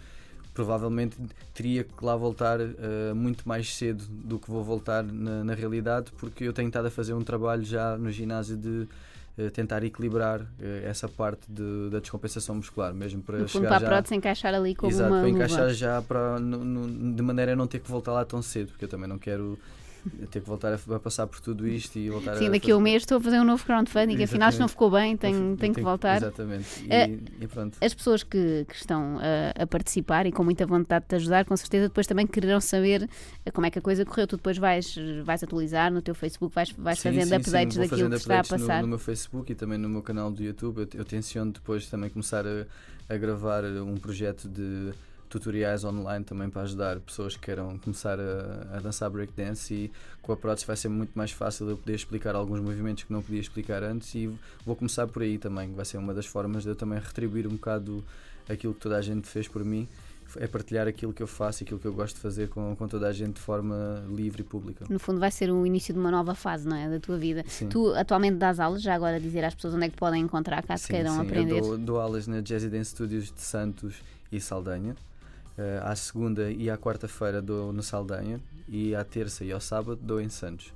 provavelmente 0.54 1.16
teria 1.54 1.84
que 1.84 2.04
lá 2.04 2.16
voltar 2.16 2.60
eh, 2.60 3.14
muito 3.14 3.48
mais 3.48 3.74
cedo 3.76 4.04
do 4.10 4.40
que 4.40 4.50
vou 4.50 4.64
voltar 4.64 5.04
na, 5.04 5.44
na 5.44 5.54
realidade, 5.54 6.12
porque 6.18 6.44
eu 6.46 6.54
tenho 6.54 6.68
estado 6.68 6.88
a 6.88 6.92
fazer 6.92 7.14
um 7.14 7.24
trabalho 7.24 7.64
já 7.64 7.96
no 7.98 8.12
ginásio 8.12 8.58
de 8.58 8.88
eh, 9.38 9.50
tentar 9.52 9.84
equilibrar 9.84 10.42
eh, 10.60 10.82
essa 10.86 11.08
parte 11.08 11.42
de- 11.48 11.90
da 11.92 12.00
descompensação 12.00 12.56
muscular, 12.56 12.92
mesmo 12.94 13.22
para 13.22 13.38
No 13.40 13.48
chegar 13.48 13.68
para 13.68 13.78
a 13.78 13.90
prótese 13.90 14.16
encaixar 14.16 14.54
ali 14.56 14.74
como 14.74 14.92
Exato, 14.92 15.12
uma 15.12 15.20
para 15.20 15.28
luva. 15.30 15.44
encaixar 15.44 15.70
já 15.74 16.02
para, 16.02 16.40
no- 16.40 16.64
no- 16.66 17.14
de 17.14 17.22
maneira 17.22 17.54
a 17.54 17.56
não 17.56 17.68
ter 17.68 17.80
que 17.80 17.90
voltar 17.92 18.14
lá 18.14 18.26
tão 18.26 18.42
cedo, 18.42 18.70
porque 18.70 18.86
eu 18.86 18.90
também 18.90 19.08
não 19.08 19.20
quero 19.20 19.60
ter 20.32 20.42
que 20.42 20.48
voltar 20.48 20.74
a, 20.74 20.96
a 20.96 21.00
passar 21.00 21.28
por 21.28 21.40
tudo 21.40 21.68
isto 21.68 21.98
e 21.98 22.10
voltar 22.10 22.36
Sim, 22.38 22.48
a 22.48 22.52
daqui 22.52 22.72
a 22.72 22.78
um 22.78 22.80
mês 22.80 23.04
estou 23.04 23.18
a 23.18 23.22
fazer 23.22 23.40
um 23.40 23.44
novo 23.44 23.64
crowdfunding, 23.66 24.22
afinal 24.24 24.50
isto 24.50 24.60
não 24.60 24.66
Exatamente. 24.66 24.70
ficou 24.72 24.92
bem, 24.92 25.18
tenho, 25.18 25.52
Eu 25.52 25.58
tenho 25.58 25.74
que 25.74 25.82
voltar. 25.82 26.18
Exatamente. 26.18 26.84
E, 26.86 26.88
Eh, 26.94 27.20
e 27.42 27.48
pronto. 27.48 27.78
As 27.82 27.94
pessoas 27.94 28.24
que, 28.24 28.66
que 28.68 28.76
estão 28.76 29.20
a, 29.20 29.64
a 29.64 29.68
participar 29.68 30.26
e 30.26 30.32
com 30.32 30.44
muita 30.44 30.66
vontade 30.66 31.06
de 31.06 31.10
te 31.10 31.16
ajudar, 31.16 31.46
com 31.46 31.56
certeza 31.58 31.88
depois 31.88 32.08
também 32.08 32.26
quererão 32.28 32.60
saber 32.62 33.10
eh, 33.46 33.52
como 33.52 33.68
é 33.68 33.70
que 33.70 33.80
a 33.80 33.82
coisa 33.82 34.04
correu. 34.06 34.28
Tu 34.28 34.38
depois 34.38 34.58
vais, 34.58 34.96
vais 35.24 35.44
atualizar 35.44 35.92
no 35.92 36.02
teu 36.02 36.16
Facebook, 36.16 36.54
vais, 36.54 36.72
vais 36.72 37.00
Sim, 37.00 37.10
fazendo 37.10 37.24
sim, 37.24 37.30
sim, 37.30 37.36
updates 37.36 37.76
vou 37.78 37.86
daquilo 37.86 37.90
fazendo 38.00 38.12
que 38.12 38.18
está 38.18 38.36
a 38.36 38.40
updates 38.42 38.62
no- 38.62 38.68
passar. 38.68 38.82
No, 38.82 38.88
meu 38.88 39.00
Facebook 39.00 39.52
e 39.52 39.56
também 39.56 39.78
no 39.78 39.90
meu 39.90 40.02
canal 40.02 40.32
do 40.32 40.42
YouTube. 40.44 40.80
Eu, 40.82 40.88
eu 41.00 41.06
tenciono 41.06 41.52
depois 41.52 41.88
também 41.88 42.10
começar 42.10 42.46
a, 42.48 42.66
a 43.10 43.18
gravar 43.18 43.64
um 43.66 43.96
projeto 43.96 44.48
de 44.50 44.92
tutoriais 45.30 45.84
online 45.84 46.24
também 46.24 46.50
para 46.50 46.64
ajudar 46.64 47.00
pessoas 47.00 47.36
que 47.36 47.46
queiram 47.46 47.78
começar 47.80 48.20
a, 48.20 48.78
a 48.78 48.80
dançar 48.80 49.10
breakdance 49.10 49.74
e 49.74 49.92
com 50.22 50.32
a 50.32 50.38
prótese 50.38 50.66
vai 50.66 50.76
ser 50.76 50.90
muito 50.90 51.12
mais 51.16 51.32
fácil 51.32 51.70
eu 51.70 51.78
poder 51.78 51.96
explicar 51.96 52.36
alguns 52.36 52.60
movimentos 52.60 53.04
que 53.04 53.14
não 53.14 53.22
podia 53.22 53.40
explicar 53.40 53.84
antes 53.84 54.14
e 54.16 54.30
vou 54.66 54.76
começar 54.76 55.08
por 55.08 55.22
aí 55.22 55.38
também, 55.38 55.74
vai 55.74 55.86
ser 55.86 55.98
uma 55.98 56.14
das 56.14 56.26
formas 56.26 56.64
de 56.64 56.70
eu 56.70 56.76
também 56.76 57.00
retribuir 57.00 57.48
um 57.48 57.52
bocado 57.52 58.04
aquilo 58.50 58.74
que 58.74 58.80
toda 58.80 58.98
a 58.98 59.02
gente 59.02 59.28
fez 59.28 59.48
por 59.48 59.64
mim 59.64 59.88
é 60.36 60.48
partilhar 60.48 60.88
aquilo 60.88 61.14
que 61.14 61.24
eu 61.24 61.28
faço, 61.28 61.64
aquilo 61.64 61.80
que 61.80 61.86
eu 61.86 61.94
gosto 61.94 62.16
de 62.16 62.22
fazer 62.22 62.50
com, 62.50 62.76
com 62.76 62.88
toda 62.88 63.08
a 63.08 63.14
gente 63.14 63.36
de 63.36 63.42
forma 63.42 64.04
livre 64.10 64.42
e 64.42 64.44
pública. 64.44 64.86
No 64.90 65.00
fundo, 65.00 65.20
vai 65.20 65.32
ser 65.32 65.50
o 65.50 65.66
início 65.66 65.94
de 65.94 66.00
uma 66.00 66.12
nova 66.12 66.36
fase, 66.36 66.68
não 66.68 66.76
é? 66.76 66.90
Da 66.90 67.00
tua 67.00 67.18
vida. 67.18 67.46
Sim. 67.48 67.70
Tu 67.70 67.94
atualmente 67.94 68.36
dás 68.36 68.60
aulas, 68.60 68.82
já 68.82 68.94
agora 68.94 69.20
dizer 69.20 69.46
às 69.46 69.56
pessoas 69.56 69.76
onde 69.76 69.86
é 69.86 69.90
que 69.90 69.96
podem 69.96 70.22
encontrar, 70.22 70.62
caso 70.64 70.84
Sim, 70.84 70.94
queiram 70.94 71.16
sim, 71.16 71.22
aprender. 71.22 71.60
Eu 71.60 71.62
dou, 71.62 71.78
dou 71.78 72.00
aulas 72.00 72.28
na 72.28 72.42
Jazzy 72.42 72.70
Dance 72.70 72.92
Studios 72.92 73.32
de 73.32 73.42
Santos 73.42 73.96
e 74.32 74.42
Saldanha. 74.42 74.96
Eh, 75.58 75.80
à 75.84 75.96
segunda 75.96 76.52
e 76.52 76.70
à 76.70 76.78
quarta-feira 76.78 77.42
dou 77.42 77.74
no 77.74 77.82
Saldanha 77.82 78.40
e 78.68 78.94
à 78.94 79.04
terça 79.04 79.44
e 79.44 79.52
ao 79.52 79.60
sábado 79.60 80.00
dou 80.02 80.22
em 80.22 80.30
Santos. 80.30 80.72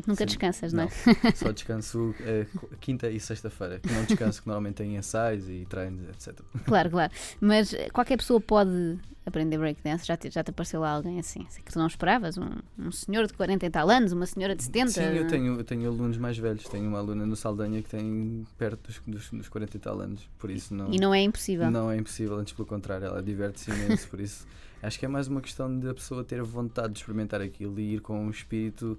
Portanto, 0.00 0.08
nunca 0.08 0.22
Sim. 0.22 0.26
descansas, 0.26 0.72
não 0.72 0.84
é? 0.84 0.88
só 1.34 1.50
descanso 1.52 2.14
eh, 2.20 2.46
qu- 2.56 2.68
quinta 2.80 3.08
e 3.10 3.18
sexta-feira. 3.20 3.78
que 3.80 3.92
Não 3.92 4.04
descanso, 4.04 4.40
que 4.42 4.46
normalmente 4.48 4.74
tem 4.76 4.96
ensaios 4.96 5.48
e 5.48 5.66
treinos, 5.68 6.08
etc. 6.08 6.38
Claro, 6.64 6.90
claro. 6.90 7.12
Mas 7.40 7.72
eh, 7.74 7.88
qualquer 7.90 8.16
pessoa 8.16 8.40
pode 8.40 8.98
aprender 9.24 9.58
breakdance. 9.58 10.06
Já 10.06 10.16
te, 10.16 10.30
já 10.30 10.44
te 10.44 10.50
apareceu 10.50 10.80
lá 10.80 10.90
alguém 10.90 11.18
assim? 11.18 11.44
Sei 11.50 11.60
que 11.62 11.72
tu 11.72 11.78
não 11.80 11.86
esperavas? 11.88 12.38
Um, 12.38 12.48
um 12.78 12.92
senhor 12.92 13.26
de 13.26 13.32
40 13.34 13.66
e 13.66 13.70
tal 13.70 13.90
anos, 13.90 14.12
uma 14.12 14.24
senhora 14.26 14.54
de 14.54 14.62
70? 14.62 14.90
Sim, 14.92 15.00
eu 15.16 15.26
tenho, 15.26 15.58
eu 15.58 15.64
tenho 15.64 15.88
alunos 15.88 16.16
mais 16.16 16.38
velhos. 16.38 16.62
Tenho 16.68 16.86
uma 16.88 16.98
aluna 16.98 17.26
no 17.26 17.34
Saldanha 17.34 17.82
que 17.82 17.88
tem 17.88 18.46
perto 18.56 18.86
dos, 18.86 19.00
dos, 19.04 19.30
dos 19.30 19.48
40 19.48 19.76
e 19.76 19.80
tal 19.80 20.00
anos. 20.00 20.20
Por 20.38 20.48
isso 20.50 20.72
não, 20.72 20.92
E 20.92 20.98
não 21.00 21.12
é 21.12 21.20
impossível. 21.22 21.68
não 21.70 21.90
é 21.90 21.96
impossível, 21.96 22.36
antes 22.36 22.52
pelo 22.52 22.66
contrário, 22.68 23.06
ela 23.06 23.20
diverte-se 23.22 23.70
imenso. 23.70 24.06
por 24.08 24.20
isso 24.20 24.46
acho 24.80 24.96
que 24.96 25.04
é 25.04 25.08
mais 25.08 25.26
uma 25.26 25.40
questão 25.40 25.76
da 25.80 25.92
pessoa 25.92 26.22
ter 26.22 26.40
vontade 26.42 26.92
de 26.92 27.00
experimentar 27.00 27.40
aquilo 27.40 27.80
e 27.80 27.94
ir 27.94 28.00
com 28.00 28.24
um 28.26 28.30
espírito 28.30 28.96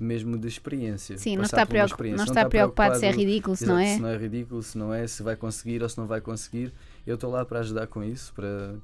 mesmo 0.00 0.38
de 0.38 0.48
experiência. 0.48 1.16
Sim, 1.18 1.36
não 1.36 1.44
está, 1.44 1.66
preocup- 1.66 1.92
experiência. 1.92 2.16
não 2.16 2.24
está 2.24 2.48
preocupado 2.48 2.96
se 2.98 3.04
é 3.06 3.10
ridículo, 3.10 3.54
se 3.56 3.66
não 3.66 3.78
é? 3.78 3.94
Se 3.94 4.00
não 4.00 4.08
é 4.08 4.16
ridículo, 4.16 4.62
se 4.62 4.78
não 4.78 4.94
é, 4.94 5.06
se 5.06 5.22
vai 5.22 5.36
conseguir 5.36 5.82
ou 5.82 5.88
se 5.88 5.98
não 5.98 6.06
vai 6.06 6.20
conseguir. 6.20 6.72
Eu 7.06 7.14
estou 7.16 7.30
lá 7.30 7.44
para 7.44 7.60
ajudar 7.60 7.86
com 7.86 8.02
isso, 8.02 8.32
para 8.34 8.74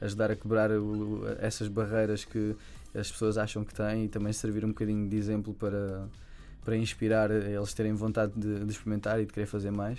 ajudar 0.00 0.30
a 0.30 0.36
quebrar 0.36 0.70
o- 0.70 1.22
essas 1.40 1.68
barreiras 1.68 2.24
que 2.24 2.54
as 2.94 3.10
pessoas 3.10 3.38
acham 3.38 3.64
que 3.64 3.74
têm 3.74 4.04
e 4.04 4.08
também 4.08 4.32
servir 4.32 4.64
um 4.64 4.68
bocadinho 4.68 5.08
de 5.08 5.16
exemplo 5.16 5.54
para, 5.54 6.06
para 6.64 6.76
inspirar 6.76 7.30
eles 7.30 7.72
terem 7.74 7.92
vontade 7.94 8.32
de, 8.36 8.64
de 8.64 8.70
experimentar 8.70 9.20
e 9.20 9.24
de 9.26 9.32
querer 9.32 9.46
fazer 9.46 9.70
mais. 9.70 9.98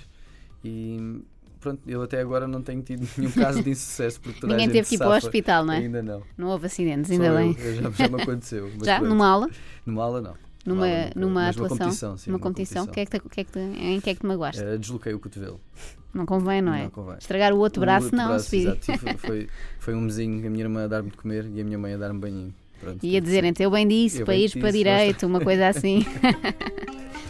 E 0.63 1.21
pronto, 1.59 1.81
eu 1.87 2.01
até 2.01 2.19
agora 2.19 2.47
não 2.47 2.61
tenho 2.61 2.81
tido 2.81 3.07
nenhum 3.17 3.31
caso 3.31 3.61
de 3.63 3.69
insucesso 3.71 4.19
porque 4.21 4.39
toda 4.39 4.53
Ninguém 4.55 4.69
teve 4.69 4.87
que 4.89 4.95
ir 4.95 4.97
para 4.97 5.09
o 5.09 5.15
hospital, 5.15 5.65
não 5.65 5.73
é? 5.73 5.77
Ainda 5.77 6.01
não. 6.03 6.23
Não 6.37 6.47
houve 6.49 6.65
acidentes, 6.67 7.07
Só 7.07 7.13
ainda 7.13 7.25
eu, 7.27 7.35
bem. 7.35 7.55
eu 7.59 7.75
já, 7.75 7.89
já 7.91 8.07
me 8.09 8.21
aconteceu. 8.21 8.71
Já 8.83 8.97
pronto. 8.97 9.09
numa 9.09 9.27
aula, 9.27 9.47
Numa 9.85 10.03
aula 10.03 10.21
não. 10.21 10.46
Numa, 10.67 10.85
numa 11.15 11.41
mas 11.45 11.55
atuação, 11.55 11.77
competição, 11.77 12.17
sim, 12.17 12.29
numa 12.31 12.39
competição, 12.39 12.85
competição. 12.85 12.93
que 12.93 12.99
é 12.99 13.19
que 13.19 13.29
te- 13.29 13.35
que 13.35 13.41
é 13.41 13.43
que 13.43 13.51
te- 13.51 13.81
em 13.83 14.01
que 14.01 14.09
é 14.09 14.13
que 14.13 14.19
te 14.21 14.25
magoaste? 14.25 14.61
Eh, 14.63 14.77
desloquei 14.77 15.13
o 15.13 15.19
cotovelo. 15.19 15.59
Não 16.13 16.25
convém, 16.25 16.61
não 16.61 16.73
é? 16.73 16.83
Não 16.83 16.89
convém. 16.89 17.17
Estragar 17.19 17.53
o 17.53 17.57
outro 17.59 17.79
O 17.81 17.85
braço, 17.85 18.05
outro 18.05 18.17
não, 18.17 18.27
braço, 18.29 18.45
Speedy. 18.45 18.77
Sim, 18.81 18.97
Foi, 18.97 19.13
foi, 19.17 19.49
foi 19.79 19.93
um 19.95 20.01
mesinho, 20.01 20.45
a 20.45 20.49
minha 20.49 20.63
irmã 20.63 20.85
a 20.85 20.87
dar-me 20.87 21.09
de 21.11 21.17
comer 21.17 21.45
e 21.53 21.61
a 21.61 21.63
minha 21.63 21.77
mãe 21.77 21.93
a 21.93 21.97
dar-me 21.97 22.19
banhinho. 22.19 22.53
Pronto, 22.79 23.05
Ia 23.05 23.19
tudo 23.19 23.25
dizerem-te, 23.25 23.63
eu 23.63 23.71
bem 23.71 23.87
disse, 23.87 24.19
Eu 24.19 24.25
para 24.25 24.35
bem 24.35 24.49
para 24.49 24.61
disse, 24.61 24.77
direito, 24.77 25.25
uma 25.25 25.39
coisa 25.39 25.67
assim. 25.67 26.05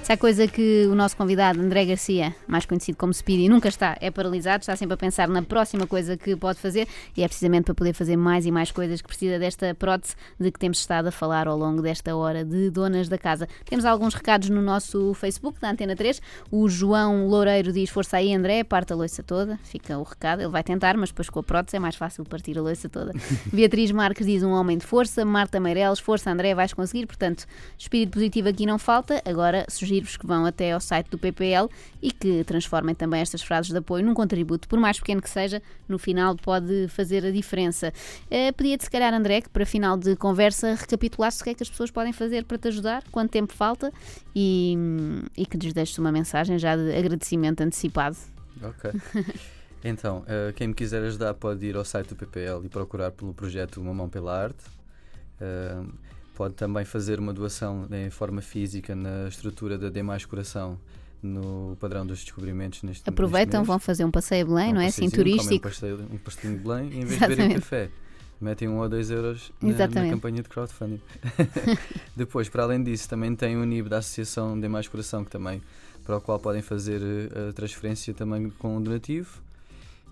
Se 0.07 0.13
há 0.13 0.17
coisa 0.17 0.47
que 0.47 0.87
o 0.89 0.95
nosso 0.95 1.17
convidado, 1.17 1.59
André 1.59 1.83
Garcia, 1.83 2.33
mais 2.47 2.65
conhecido 2.65 2.97
como 2.97 3.13
Speedy, 3.13 3.49
nunca 3.49 3.67
está, 3.67 3.97
é 3.99 4.09
paralisado, 4.09 4.61
está 4.61 4.73
sempre 4.73 4.93
a 4.93 4.97
pensar 4.97 5.27
na 5.27 5.41
próxima 5.41 5.85
coisa 5.85 6.15
que 6.15 6.33
pode 6.33 6.59
fazer 6.59 6.87
e 7.17 7.23
é 7.23 7.27
precisamente 7.27 7.65
para 7.65 7.75
poder 7.75 7.91
fazer 7.91 8.15
mais 8.15 8.45
e 8.45 8.51
mais 8.51 8.71
coisas 8.71 9.01
que 9.01 9.07
precisa 9.09 9.37
desta 9.37 9.75
prótese 9.75 10.15
de 10.39 10.49
que 10.49 10.57
temos 10.57 10.79
estado 10.79 11.07
a 11.07 11.11
falar 11.11 11.45
ao 11.45 11.57
longo 11.57 11.81
desta 11.81 12.15
hora 12.15 12.45
de 12.45 12.69
Donas 12.69 13.09
da 13.09 13.17
Casa. 13.17 13.49
Temos 13.65 13.83
alguns 13.83 14.13
recados 14.13 14.49
no 14.49 14.61
nosso 14.61 15.13
Facebook 15.13 15.59
da 15.59 15.71
Antena 15.71 15.93
3. 15.93 16.21
O 16.49 16.69
João 16.69 17.27
Loureiro 17.27 17.73
diz: 17.73 17.89
Força 17.89 18.15
aí, 18.15 18.33
André, 18.33 18.63
parte 18.63 18.93
a 18.93 18.95
loiça 18.95 19.21
toda. 19.21 19.59
Fica 19.65 19.97
o 19.97 20.03
recado, 20.03 20.41
ele 20.41 20.47
vai 20.47 20.63
tentar, 20.63 20.95
mas 20.95 21.09
depois 21.09 21.29
com 21.29 21.41
a 21.41 21.43
prótese 21.43 21.75
é 21.75 21.79
mais 21.81 21.97
fácil 21.97 22.23
partir 22.23 22.57
a 22.57 22.61
loiça 22.61 22.87
toda. 22.87 23.11
Beatriz 23.51 23.91
Marques 23.91 24.25
diz: 24.25 24.41
Um 24.41 24.51
homem 24.51 24.77
de 24.77 24.85
força. 24.85 25.25
Marta 25.37 25.59
Meireles, 25.59 25.99
força, 25.99 26.31
André, 26.31 26.55
vais 26.55 26.73
conseguir. 26.73 27.05
Portanto, 27.05 27.45
espírito 27.77 28.13
positivo 28.13 28.49
aqui 28.49 28.65
não 28.65 28.79
falta. 28.79 29.21
Agora 29.23 29.67
sugiro-vos 29.69 30.17
que 30.17 30.25
vão 30.25 30.47
até 30.47 30.71
ao 30.71 30.79
site 30.79 31.11
do 31.11 31.17
PPL 31.19 31.69
e 32.01 32.11
que 32.11 32.43
transformem 32.43 32.95
também 32.95 33.21
estas 33.21 33.43
frases 33.43 33.71
de 33.71 33.77
apoio 33.77 34.03
num 34.03 34.15
contributo, 34.15 34.67
por 34.67 34.79
mais 34.79 34.97
pequeno 34.97 35.21
que 35.21 35.29
seja, 35.29 35.61
no 35.87 35.99
final 35.99 36.35
pode 36.35 36.87
fazer 36.87 37.23
a 37.23 37.29
diferença. 37.29 37.93
Eh, 38.31 38.51
Pedia-te, 38.51 38.85
se 38.85 38.89
calhar, 38.89 39.13
André, 39.13 39.41
que 39.41 39.49
para 39.49 39.63
final 39.63 39.95
de 39.95 40.15
conversa 40.15 40.73
recapitulasse 40.73 41.41
o 41.41 41.43
que 41.43 41.51
é 41.51 41.53
que 41.53 41.61
as 41.61 41.69
pessoas 41.69 41.91
podem 41.91 42.11
fazer 42.11 42.43
para 42.43 42.57
te 42.57 42.69
ajudar, 42.69 43.03
quanto 43.11 43.29
tempo 43.29 43.53
falta 43.53 43.93
e, 44.35 44.75
e 45.37 45.45
que 45.45 45.55
lhes 45.55 45.71
deixes 45.71 45.95
uma 45.99 46.11
mensagem 46.11 46.57
já 46.57 46.75
de 46.75 46.95
agradecimento 46.95 47.61
antecipado. 47.61 48.17
Ok. 48.63 48.91
Então, 49.83 50.23
eh, 50.27 50.51
quem 50.55 50.69
me 50.69 50.73
quiser 50.73 51.03
ajudar 51.03 51.33
pode 51.35 51.65
ir 51.65 51.75
ao 51.75 51.85
site 51.85 52.09
do 52.09 52.15
PPL 52.15 52.65
e 52.65 52.69
procurar 52.69 53.11
pelo 53.11 53.33
projeto 53.33 53.79
Uma 53.79 53.93
Mão 53.93 54.09
pela 54.09 54.35
Arte. 54.35 54.63
Pode 56.35 56.53
também 56.53 56.85
fazer 56.85 57.19
uma 57.19 57.33
doação 57.33 57.87
em 57.91 58.09
forma 58.11 58.41
física 58.41 58.95
na 58.95 59.27
estrutura 59.27 59.77
da 59.77 59.89
D 59.89 60.03
Mais 60.03 60.23
Coração 60.23 60.77
no 61.21 61.75
padrão 61.79 62.05
dos 62.05 62.23
descobrimentos 62.23 62.83
neste 62.83 63.09
Aproveitam, 63.09 63.61
neste 63.61 63.67
vão 63.67 63.79
fazer 63.79 64.05
um 64.05 64.11
passeio 64.11 64.45
a 64.45 64.47
Belém, 64.47 64.65
Dão 64.67 64.75
não 64.75 64.81
um 64.81 64.83
é? 64.83 64.87
Assim, 64.87 65.09
turístico. 65.09 65.55
Um, 65.55 65.59
pastel, 65.59 65.97
um 66.11 66.17
pastelinho 66.17 66.57
de 66.59 66.63
Belém 66.63 66.89
e 66.91 66.97
em 66.97 67.05
vez 67.05 67.19
de 67.19 67.27
beberem 67.27 67.55
café, 67.55 67.89
metem 68.39 68.67
um 68.67 68.77
ou 68.77 68.87
dois 68.87 69.09
euros 69.09 69.51
na, 69.59 69.87
na 69.87 70.09
campanha 70.09 70.43
de 70.43 70.49
crowdfunding. 70.49 71.01
Depois, 72.15 72.49
para 72.49 72.63
além 72.63 72.83
disso, 72.83 73.09
também 73.09 73.35
tem 73.35 73.57
o 73.57 73.65
NIB 73.65 73.89
da 73.89 73.97
Associação 73.97 74.59
de 74.59 74.67
Mais 74.67 74.87
Coração, 74.87 75.25
que 75.25 75.31
também, 75.31 75.61
para 76.05 76.17
o 76.17 76.21
qual 76.21 76.39
podem 76.39 76.61
fazer 76.61 77.01
eh, 77.01 77.49
a 77.49 77.53
transferência 77.53 78.13
também 78.13 78.49
com 78.51 78.77
um 78.77 78.81
donativo. 78.81 79.41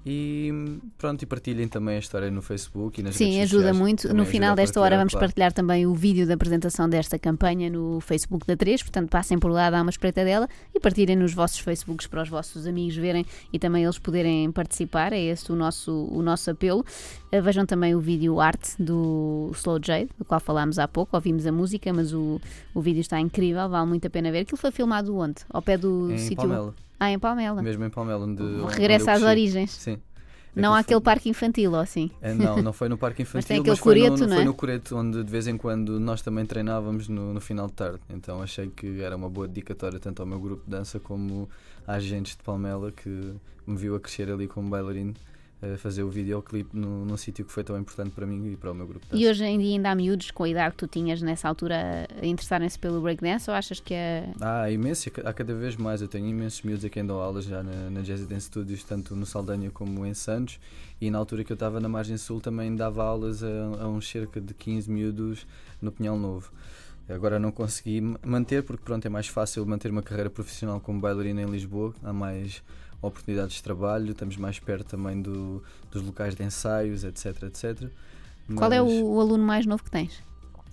E 0.08 0.80
pronto, 1.00 1.24
e 1.24 1.26
partilhem 1.26 1.68
também 1.68 1.96
a 1.96 2.00
história 2.00 2.30
no 2.30 2.42
Facebook 2.42 3.00
e 3.00 3.04
nas 3.04 3.16
Sim, 3.16 3.26
redes 3.32 3.40
ajuda 3.44 3.64
sociais. 3.70 3.78
muito. 3.80 4.02
Também 4.04 4.16
No 4.18 4.22
ajuda 4.22 4.32
final 4.32 4.56
desta 4.56 4.80
hora 4.80 4.98
vamos 4.98 5.14
claro. 5.14 5.26
partilhar 5.26 5.52
também 5.52 5.88
o 5.88 5.96
vídeo 5.96 6.28
da 6.28 6.36
apresentação 6.36 6.88
desta 6.88 7.18
campanha 7.18 7.70
no 7.72 8.00
Facebook 8.02 8.46
da 8.46 8.56
3, 8.56 8.84
portanto 8.84 9.10
passem 9.10 9.40
por 9.40 9.50
lá, 9.50 9.70
dá 9.72 9.82
uma 9.82 9.90
espreita 9.90 10.24
dela 10.24 10.48
e 10.76 10.80
partilhem 10.80 11.16
nos 11.16 11.34
vossos 11.34 11.58
Facebooks 11.58 12.06
para 12.06 12.22
os 12.22 12.30
vossos 12.30 12.68
amigos 12.68 12.96
verem 12.96 13.26
e 13.52 13.58
também 13.58 13.84
eles 13.84 13.98
poderem 13.98 14.52
participar. 14.52 15.12
É 15.12 15.20
esse 15.20 15.52
o 15.52 15.56
nosso, 15.56 15.92
o 16.12 16.22
nosso 16.22 16.52
apelo. 16.52 16.86
Eh, 17.32 17.42
Vejam 17.42 17.66
também 17.66 17.96
o 17.96 18.00
vídeo 18.00 18.40
arte 18.40 18.76
do 18.78 19.50
Slow 19.56 19.80
J, 19.80 20.08
do 20.20 20.24
qual 20.26 20.40
falámos 20.40 20.78
há 20.78 20.88
pouco, 20.88 21.16
ouvimos 21.16 21.48
a 21.48 21.52
música, 21.52 21.92
mas 21.92 22.14
o, 22.14 22.40
o 22.76 22.82
vídeo 22.82 23.02
está 23.02 23.20
incrível, 23.20 23.68
vale 23.68 23.88
muito 23.88 24.06
a 24.06 24.10
pena 24.10 24.32
ver. 24.32 24.42
Aquilo 24.42 24.58
foi 24.58 24.70
filmado 24.72 25.16
onde? 25.18 25.42
Ao 25.50 25.62
pé 25.64 25.78
do 25.78 26.12
Em 26.12 26.18
sítio. 26.20 26.38
Palmela, 26.38 26.74
Ah, 27.00 27.12
em 27.12 27.20
Palmela. 27.20 27.62
mesmo 27.62 27.84
em 27.84 27.90
Palmela, 27.90 28.26
onde, 28.26 28.42
onde 28.42 28.76
Regressa 28.76 29.12
eu 29.12 29.16
às 29.16 29.22
origens. 29.24 29.72
Sim. 29.72 30.00
Não 30.56 30.74
há 30.74 30.80
aquele 30.80 31.02
parque 31.02 31.30
infantil, 31.30 31.72
ou 31.72 31.80
assim? 31.80 32.10
É, 32.22 32.34
não, 32.34 32.62
não 32.62 32.72
foi 32.72 32.88
no 32.88 32.98
parque 32.98 33.22
infantil, 33.24 33.48
tem 33.48 33.60
aquele 33.60 33.76
foi, 33.76 33.96
no, 33.96 34.02
coreto, 34.02 34.22
não 34.22 34.34
foi 34.36 34.42
é? 34.42 34.46
no 34.46 34.54
coreto 34.54 34.96
onde 34.96 35.24
de 35.24 35.30
vez 35.30 35.48
em 35.48 35.58
quando 35.58 36.00
nós 36.00 36.22
também 36.22 36.46
treinávamos 36.46 37.10
no, 37.10 37.34
no 37.34 37.42
final 37.42 37.68
de 37.68 37.74
tarde. 37.74 38.00
Então 38.10 38.42
achei 38.42 38.70
que 38.70 39.02
era 39.02 39.16
uma 39.16 39.30
boa 39.30 39.48
dedicatória 39.48 40.00
tanto 40.00 40.22
ao 40.22 40.26
meu 40.26 40.40
grupo 40.40 40.64
de 40.64 40.72
dança 40.72 41.00
como 41.00 41.50
às 41.86 41.98
agentes 41.98 42.38
de 42.38 42.44
Palmela 42.44 42.92
que 42.92 43.34
me 43.68 43.76
viu 43.76 43.96
a 43.96 44.00
crescer 44.00 44.32
ali 44.32 44.48
como 44.48 44.70
bailarino 44.70 45.14
fazer 45.78 46.04
o 46.04 46.10
videoclipe 46.10 46.76
num, 46.78 47.06
num 47.06 47.18
sítio 47.18 47.44
que 47.46 47.52
foi 47.52 47.64
tão 47.64 47.78
importante 47.80 48.12
para 48.12 48.26
mim 48.26 48.52
e 48.52 48.56
para 48.56 48.72
o 48.72 48.76
meu 48.76 48.88
grupo. 48.88 49.06
E 49.14 49.28
hoje 49.28 49.44
em 49.44 49.58
dia 49.60 49.74
ainda 49.76 49.92
há 49.92 49.96
miúdos 49.96 50.32
com 50.32 50.44
a 50.44 50.50
idade 50.50 50.72
que 50.72 50.78
tu 50.78 50.88
tinhas 50.88 51.22
nessa 51.22 51.48
altura 51.48 52.08
a 52.22 52.26
interessarem-se 52.26 52.78
pelo 52.80 53.02
breakdance 53.02 53.50
ou 53.50 53.56
achas 53.56 53.80
que 53.80 53.94
é. 53.94 54.30
Há 54.42 54.70
imenso, 54.72 55.10
há 55.24 55.34
cada 55.34 55.54
vez 55.54 55.76
mais. 55.76 56.02
Eu 56.02 56.08
tenho 56.08 56.28
imensos 56.28 56.62
miúdos 56.62 56.86
a 56.86 56.90
quem 56.90 57.06
dou 57.06 57.22
aulas 57.22 57.46
já 57.46 57.62
na, 57.64 57.90
na 57.90 58.02
Jazz 58.02 58.26
Dance 58.28 58.48
Studios, 58.48 58.84
tanto 58.84 59.16
no 59.16 59.26
Saldanha 59.26 59.70
como 59.72 60.06
em 60.06 60.14
Santos. 60.14 60.60
E 61.02 61.12
na 61.12 61.18
altura 61.18 61.44
que 61.44 61.52
eu 61.52 61.56
estava 61.56 61.80
na 61.80 61.90
Margem 61.90 62.18
Sul 62.18 62.40
também 62.40 62.74
dava 62.76 63.04
aulas 63.04 63.44
a, 63.44 63.48
a 63.82 63.88
uns 63.88 64.08
cerca 64.10 64.40
de 64.40 64.54
15 64.54 64.90
miúdos 64.90 65.46
no 65.82 65.92
Pinhal 65.92 66.18
Novo. 66.18 66.52
Agora 67.08 67.38
não 67.38 67.52
consegui 67.52 68.02
ma- 68.02 68.20
manter 68.26 68.64
porque 68.64 68.84
pronto, 68.84 69.06
é 69.06 69.10
mais 69.10 69.28
fácil 69.28 69.66
manter 69.66 69.92
uma 69.92 70.02
carreira 70.02 70.30
profissional 70.30 70.80
como 70.80 71.00
bailarina 71.00 71.42
em 71.42 71.46
Lisboa. 71.46 71.94
Há 72.04 72.12
mais 72.12 72.64
oportunidades 73.02 73.56
de 73.56 73.64
trabalho, 73.64 74.12
estamos 74.12 74.38
mais 74.38 74.60
perto 74.60 74.88
também 74.88 75.22
do, 75.22 75.62
dos 75.92 76.02
locais 76.04 76.36
de 76.36 76.44
ensaios, 76.44 77.04
etc, 77.04 77.44
etc. 77.44 77.90
Qual 78.56 78.72
é 78.72 78.82
Mas 78.82 78.92
o, 78.92 79.06
o 79.06 79.20
aluno 79.22 79.44
mais 79.44 79.66
novo 79.66 79.84
que 79.84 79.92
tens? 79.92 80.22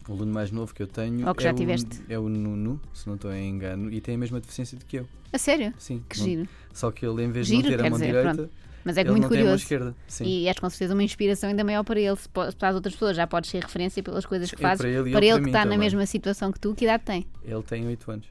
o 0.09 0.13
aluno 0.13 0.33
mais 0.33 0.51
novo 0.51 0.75
que 0.75 0.83
eu 0.83 0.87
tenho 0.89 1.29
Ou 1.29 1.33
que 1.35 1.43
já 1.45 1.51
é, 1.51 1.55
tiveste? 1.55 2.01
O, 2.09 2.13
é 2.13 2.19
o 2.19 2.29
Nuno, 2.29 2.81
se 2.93 3.07
não 3.07 3.15
estou 3.15 3.33
em 3.33 3.49
engano, 3.49 3.89
e 3.93 4.01
tem 4.01 4.17
a 4.17 4.19
mesma 4.19 4.41
deficiência 4.41 4.77
do 4.77 4.85
que 4.85 4.97
eu. 4.97 5.07
A 5.33 5.39
sério? 5.39 5.73
Sim. 5.79 6.03
Que 6.09 6.19
não- 6.19 6.25
giro. 6.27 6.49
Só 6.75 6.91
que 6.91 7.07
ele, 7.07 7.23
em 7.23 7.31
vez 7.31 7.47
Giro, 7.47 7.63
de 7.63 7.71
não 7.71 7.77
ter 7.77 7.87
a 7.87 7.91
mão 7.91 7.99
dizer, 7.99 8.07
direita, 8.13 8.35
pronto. 8.35 8.51
Mas 8.85 8.97
é 8.97 9.05
que 9.05 9.11
ele 9.11 9.19
muito 9.21 9.29
curioso. 9.29 9.65
E 10.25 10.49
és 10.49 10.59
com 10.59 10.69
certeza 10.69 10.93
uma 10.93 11.05
inspiração 11.05 11.51
ainda 11.51 11.63
maior 11.63 11.85
para 11.85 12.01
ele, 12.01 12.17
se 12.17 12.29
para 12.29 12.49
as 12.69 12.75
outras 12.75 12.95
pessoas. 12.95 13.17
Já 13.17 13.29
podes 13.29 13.49
ser 13.49 13.63
referência 13.63 14.03
pelas 14.03 14.27
coisas 14.27 14.51
que 14.51 14.57
É 14.57 14.59
fazes. 14.69 14.79
para 14.81 14.89
ele 14.91 15.11
para 15.13 15.25
ele 15.25 15.29
para 15.31 15.39
que 15.39 15.45
mim 15.45 15.51
está 15.51 15.59
na 15.61 15.65
também. 15.67 15.79
mesma 15.79 16.05
situação 16.05 16.51
que 16.51 16.59
tu, 16.59 16.75
que 16.75 16.85
idade 16.85 17.05
tem? 17.05 17.25
Ele 17.45 17.63
tem 17.63 17.87
8 17.87 18.11
anos. 18.11 18.27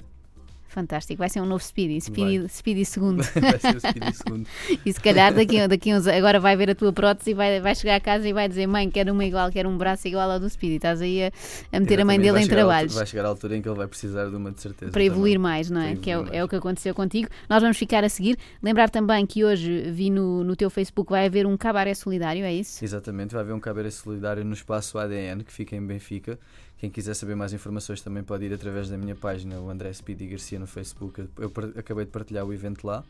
Fantástico, 0.71 1.19
vai 1.19 1.29
ser 1.29 1.41
um 1.41 1.45
novo 1.45 1.63
Speedy, 1.63 1.99
Speedy, 2.01 2.47
Speedy 2.49 2.85
segundo. 2.85 3.21
Vai 3.35 3.59
ser 3.59 3.75
o 3.75 3.79
Speedy 3.79 4.13
segundo. 4.15 4.47
E 4.85 4.93
se 4.93 4.99
calhar 5.01 5.33
daqui, 5.33 5.59
a- 5.59 5.67
daqui 5.67 5.91
a 5.91 5.97
uns 5.97 6.07
agora 6.07 6.39
vai 6.39 6.55
ver 6.55 6.69
a 6.69 6.75
tua 6.75 6.93
prótese 6.93 7.31
e 7.31 7.33
vai, 7.33 7.59
vai 7.59 7.75
chegar 7.75 7.95
a 7.95 7.99
casa 7.99 8.27
e 8.27 8.31
vai 8.33 8.47
dizer: 8.47 8.67
Mãe, 8.67 8.89
quero 8.89 9.11
uma 9.11 9.25
igual, 9.25 9.51
quero 9.51 9.67
um 9.69 9.77
braço 9.77 10.07
igual 10.07 10.31
ao 10.31 10.39
do 10.39 10.49
Speedy. 10.49 10.75
Estás 10.77 11.01
aí 11.01 11.25
a, 11.25 11.31
a 11.73 11.79
meter 11.79 11.99
a 11.99 12.05
mãe 12.05 12.15
Exatamente, 12.15 12.19
dele 12.21 12.31
vai 12.31 12.41
em 12.41 12.43
altura- 12.43 12.55
trabalhos. 12.61 12.93
Vai 12.95 13.05
chegar 13.05 13.25
à 13.25 13.27
altura 13.27 13.57
em 13.57 13.61
que 13.61 13.67
ele 13.67 13.77
vai 13.77 13.87
precisar 13.87 14.29
de 14.29 14.35
uma 14.35 14.51
de 14.51 14.61
certeza. 14.61 14.91
para 14.91 15.03
evoluir 15.03 15.33
também. 15.35 15.51
mais, 15.51 15.69
não 15.69 15.81
é? 15.81 15.95
Que 15.95 16.09
é, 16.09 16.13
é 16.31 16.43
o 16.43 16.47
que 16.47 16.55
aconteceu 16.55 16.93
contigo. 16.95 17.27
Nós 17.49 17.61
vamos 17.61 17.77
ficar 17.77 18.03
a 18.03 18.09
seguir. 18.09 18.37
Lembrar 18.63 18.89
também 18.89 19.25
que 19.25 19.43
hoje 19.43 19.91
vi 19.91 20.09
no, 20.09 20.43
no 20.43 20.55
teu 20.55 20.69
Facebook 20.69 21.11
vai 21.11 21.25
haver 21.25 21.45
um 21.45 21.57
cabaré 21.57 21.93
solidário, 21.93 22.43
é 22.45 22.53
isso? 22.53 22.83
Exatamente, 22.83 23.33
vai 23.33 23.41
haver 23.43 23.53
um 23.53 23.59
cabaré 23.59 23.89
solidário 23.91 24.45
no 24.45 24.53
espaço 24.53 24.97
ADN 24.97 25.43
que 25.43 25.51
fica 25.51 25.75
em 25.75 25.81
Benfica. 25.85 26.39
Quem 26.81 26.89
quiser 26.89 27.13
saber 27.13 27.35
mais 27.35 27.53
informações 27.53 28.01
também 28.01 28.23
pode 28.23 28.43
ir 28.43 28.51
através 28.51 28.89
da 28.89 28.97
minha 28.97 29.15
página, 29.15 29.59
o 29.61 29.69
André 29.69 29.93
Speedy 29.93 30.25
Garcia 30.25 30.57
no 30.57 30.65
Facebook. 30.65 31.27
Eu 31.37 31.53
acabei 31.77 32.05
de 32.05 32.11
partilhar 32.11 32.43
o 32.43 32.51
evento 32.51 32.87
lá. 32.87 33.03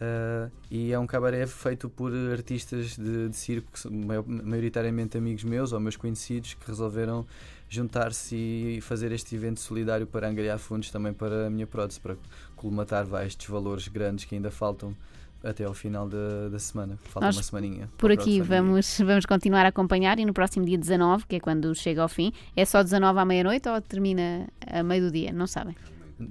Ah, 0.00 0.48
e 0.70 0.92
é 0.92 0.98
um 0.98 1.08
cabaré 1.08 1.44
feito 1.44 1.90
por 1.90 2.12
artistas 2.32 2.96
de, 2.96 3.28
de 3.28 3.36
circo, 3.36 3.72
que 3.72 3.80
são 3.80 3.90
maior- 3.90 4.24
maioritariamente 4.24 5.18
amigos 5.18 5.42
meus 5.42 5.72
ou 5.72 5.80
meus 5.80 5.96
conhecidos, 5.96 6.54
que 6.54 6.64
resolveram 6.68 7.26
juntar-se 7.68 8.36
e 8.36 8.80
fazer 8.80 9.10
este 9.10 9.34
evento 9.34 9.58
solidário 9.58 10.06
para 10.06 10.28
angariar 10.28 10.60
fundos 10.60 10.88
também 10.92 11.12
para 11.12 11.48
a 11.48 11.50
minha 11.50 11.66
prótese, 11.66 11.98
para 11.98 12.16
colmatar 12.54 13.08
estes 13.26 13.48
valores 13.50 13.88
grandes 13.88 14.24
que 14.24 14.36
ainda 14.36 14.52
faltam 14.52 14.94
até 15.42 15.64
ao 15.64 15.74
final 15.74 16.08
da, 16.08 16.48
da 16.48 16.58
semana. 16.58 16.98
Falta 17.04 17.26
Nós, 17.26 17.36
uma 17.36 17.42
semaninha. 17.42 17.88
Por 17.96 18.12
aqui 18.12 18.40
vamos, 18.40 18.98
vamos 18.98 19.26
continuar 19.26 19.64
a 19.64 19.68
acompanhar 19.68 20.18
e 20.18 20.24
no 20.24 20.32
próximo 20.32 20.64
dia 20.64 20.78
19, 20.78 21.26
que 21.26 21.36
é 21.36 21.40
quando 21.40 21.74
chega 21.74 22.02
ao 22.02 22.08
fim, 22.08 22.32
é 22.56 22.64
só 22.64 22.82
19 22.82 23.18
à 23.18 23.24
meia-noite 23.24 23.68
ou 23.68 23.80
termina 23.80 24.48
a 24.66 24.82
meio 24.82 25.04
do 25.04 25.10
dia? 25.10 25.32
Não 25.32 25.46
sabem. 25.46 25.74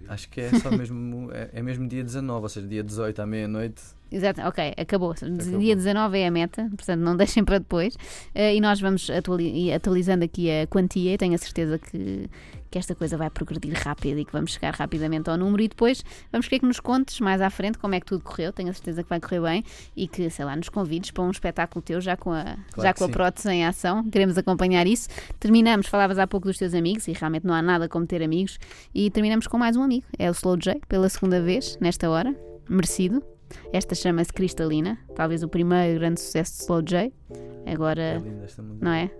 Acho 0.07 0.29
que 0.29 0.41
é 0.41 0.49
só 0.59 0.69
mesmo, 0.69 1.29
é, 1.33 1.49
é 1.53 1.61
mesmo 1.63 1.87
dia 1.87 2.03
19, 2.03 2.43
ou 2.43 2.49
seja, 2.49 2.67
dia 2.67 2.83
18 2.83 3.21
à 3.21 3.25
meia-noite. 3.25 3.81
Exato, 4.11 4.41
ok, 4.41 4.73
acabou. 4.77 5.11
Acabou. 5.11 5.59
Dia 5.59 5.75
19 5.75 6.17
é 6.19 6.27
a 6.27 6.31
meta, 6.31 6.63
portanto 6.75 6.99
não 7.01 7.15
deixem 7.17 7.43
para 7.45 7.59
depois. 7.59 7.95
Eh, 8.33 8.55
e 8.55 8.61
nós 8.61 8.79
vamos 8.81 9.09
atuali- 9.09 9.71
atualizando 9.71 10.25
aqui 10.25 10.49
a 10.49 10.65
quantia 10.67 11.13
e 11.13 11.17
tenho 11.17 11.35
a 11.35 11.37
certeza 11.37 11.77
que, 11.77 12.27
que 12.71 12.77
esta 12.79 12.95
coisa 12.95 13.15
vai 13.17 13.29
progredir 13.29 13.73
rápido 13.75 14.17
e 14.19 14.25
que 14.25 14.31
vamos 14.31 14.53
chegar 14.53 14.73
rapidamente 14.73 15.29
ao 15.29 15.37
número. 15.37 15.61
E 15.61 15.67
depois 15.67 16.03
vamos 16.31 16.47
querer 16.47 16.59
que 16.61 16.65
nos 16.65 16.79
contes 16.79 17.19
mais 17.19 17.39
à 17.39 17.49
frente 17.51 17.77
como 17.77 17.93
é 17.93 17.99
que 17.99 18.05
tudo 18.07 18.23
correu. 18.23 18.51
Tenho 18.51 18.69
a 18.69 18.73
certeza 18.73 19.03
que 19.03 19.09
vai 19.09 19.19
correr 19.19 19.41
bem 19.41 19.63
e 19.95 20.07
que, 20.07 20.27
sei 20.31 20.43
lá, 20.43 20.55
nos 20.55 20.69
convides 20.69 21.11
para 21.11 21.23
um 21.23 21.29
espetáculo 21.31 21.81
teu 21.83 22.01
já 22.01 22.17
com 22.17 22.31
a, 22.33 22.57
já 22.83 22.93
que 22.93 22.99
com 22.99 23.05
a 23.05 23.07
prótese 23.09 23.49
em 23.51 23.65
ação. 23.65 24.03
Queremos 24.09 24.37
acompanhar 24.39 24.87
isso. 24.87 25.07
Terminamos, 25.39 25.85
falavas 25.87 26.17
há 26.17 26.25
pouco 26.25 26.47
dos 26.47 26.57
teus 26.57 26.73
amigos 26.73 27.07
e 27.07 27.13
realmente 27.13 27.45
não 27.45 27.53
há 27.53 27.61
nada 27.61 27.87
como 27.87 28.07
ter 28.07 28.23
amigos. 28.23 28.57
E 28.93 29.09
terminamos 29.11 29.45
com 29.45 29.57
mais 29.59 29.75
um 29.75 29.83
amigo, 29.83 30.05
é 30.17 30.29
o 30.29 30.33
Slow 30.33 30.57
J, 30.57 30.79
pela 30.87 31.07
segunda 31.09 31.39
vez 31.41 31.77
nesta 31.79 32.09
hora. 32.09 32.35
Merecido. 32.67 33.23
Esta 33.73 33.95
chama-se 33.95 34.31
Cristalina, 34.33 34.97
talvez 35.15 35.43
o 35.43 35.47
primeiro 35.47 35.99
grande 35.99 36.19
sucesso 36.19 36.53
de 36.57 36.62
Slow 36.63 36.81
J. 36.81 37.13
É 37.65 37.73
Agora, 37.73 38.21
linda 38.23 38.45
esta 38.45 38.62
música. 38.62 38.85
não 38.85 38.91
é? 38.91 39.12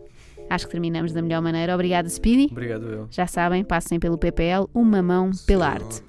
Acho 0.50 0.66
que 0.66 0.72
terminamos 0.72 1.14
da 1.14 1.22
melhor 1.22 1.42
maneira. 1.44 1.74
Obrigada, 1.76 2.10
Speedy. 2.10 2.48
Obrigado, 2.52 2.88
eu. 2.88 3.08
Já 3.12 3.28
sabem, 3.28 3.64
passem 3.64 4.00
pelo 4.00 4.18
PPL, 4.18 4.68
uma 4.74 5.02
mão 5.02 5.30
pela 5.46 5.68
arte. 5.68 6.02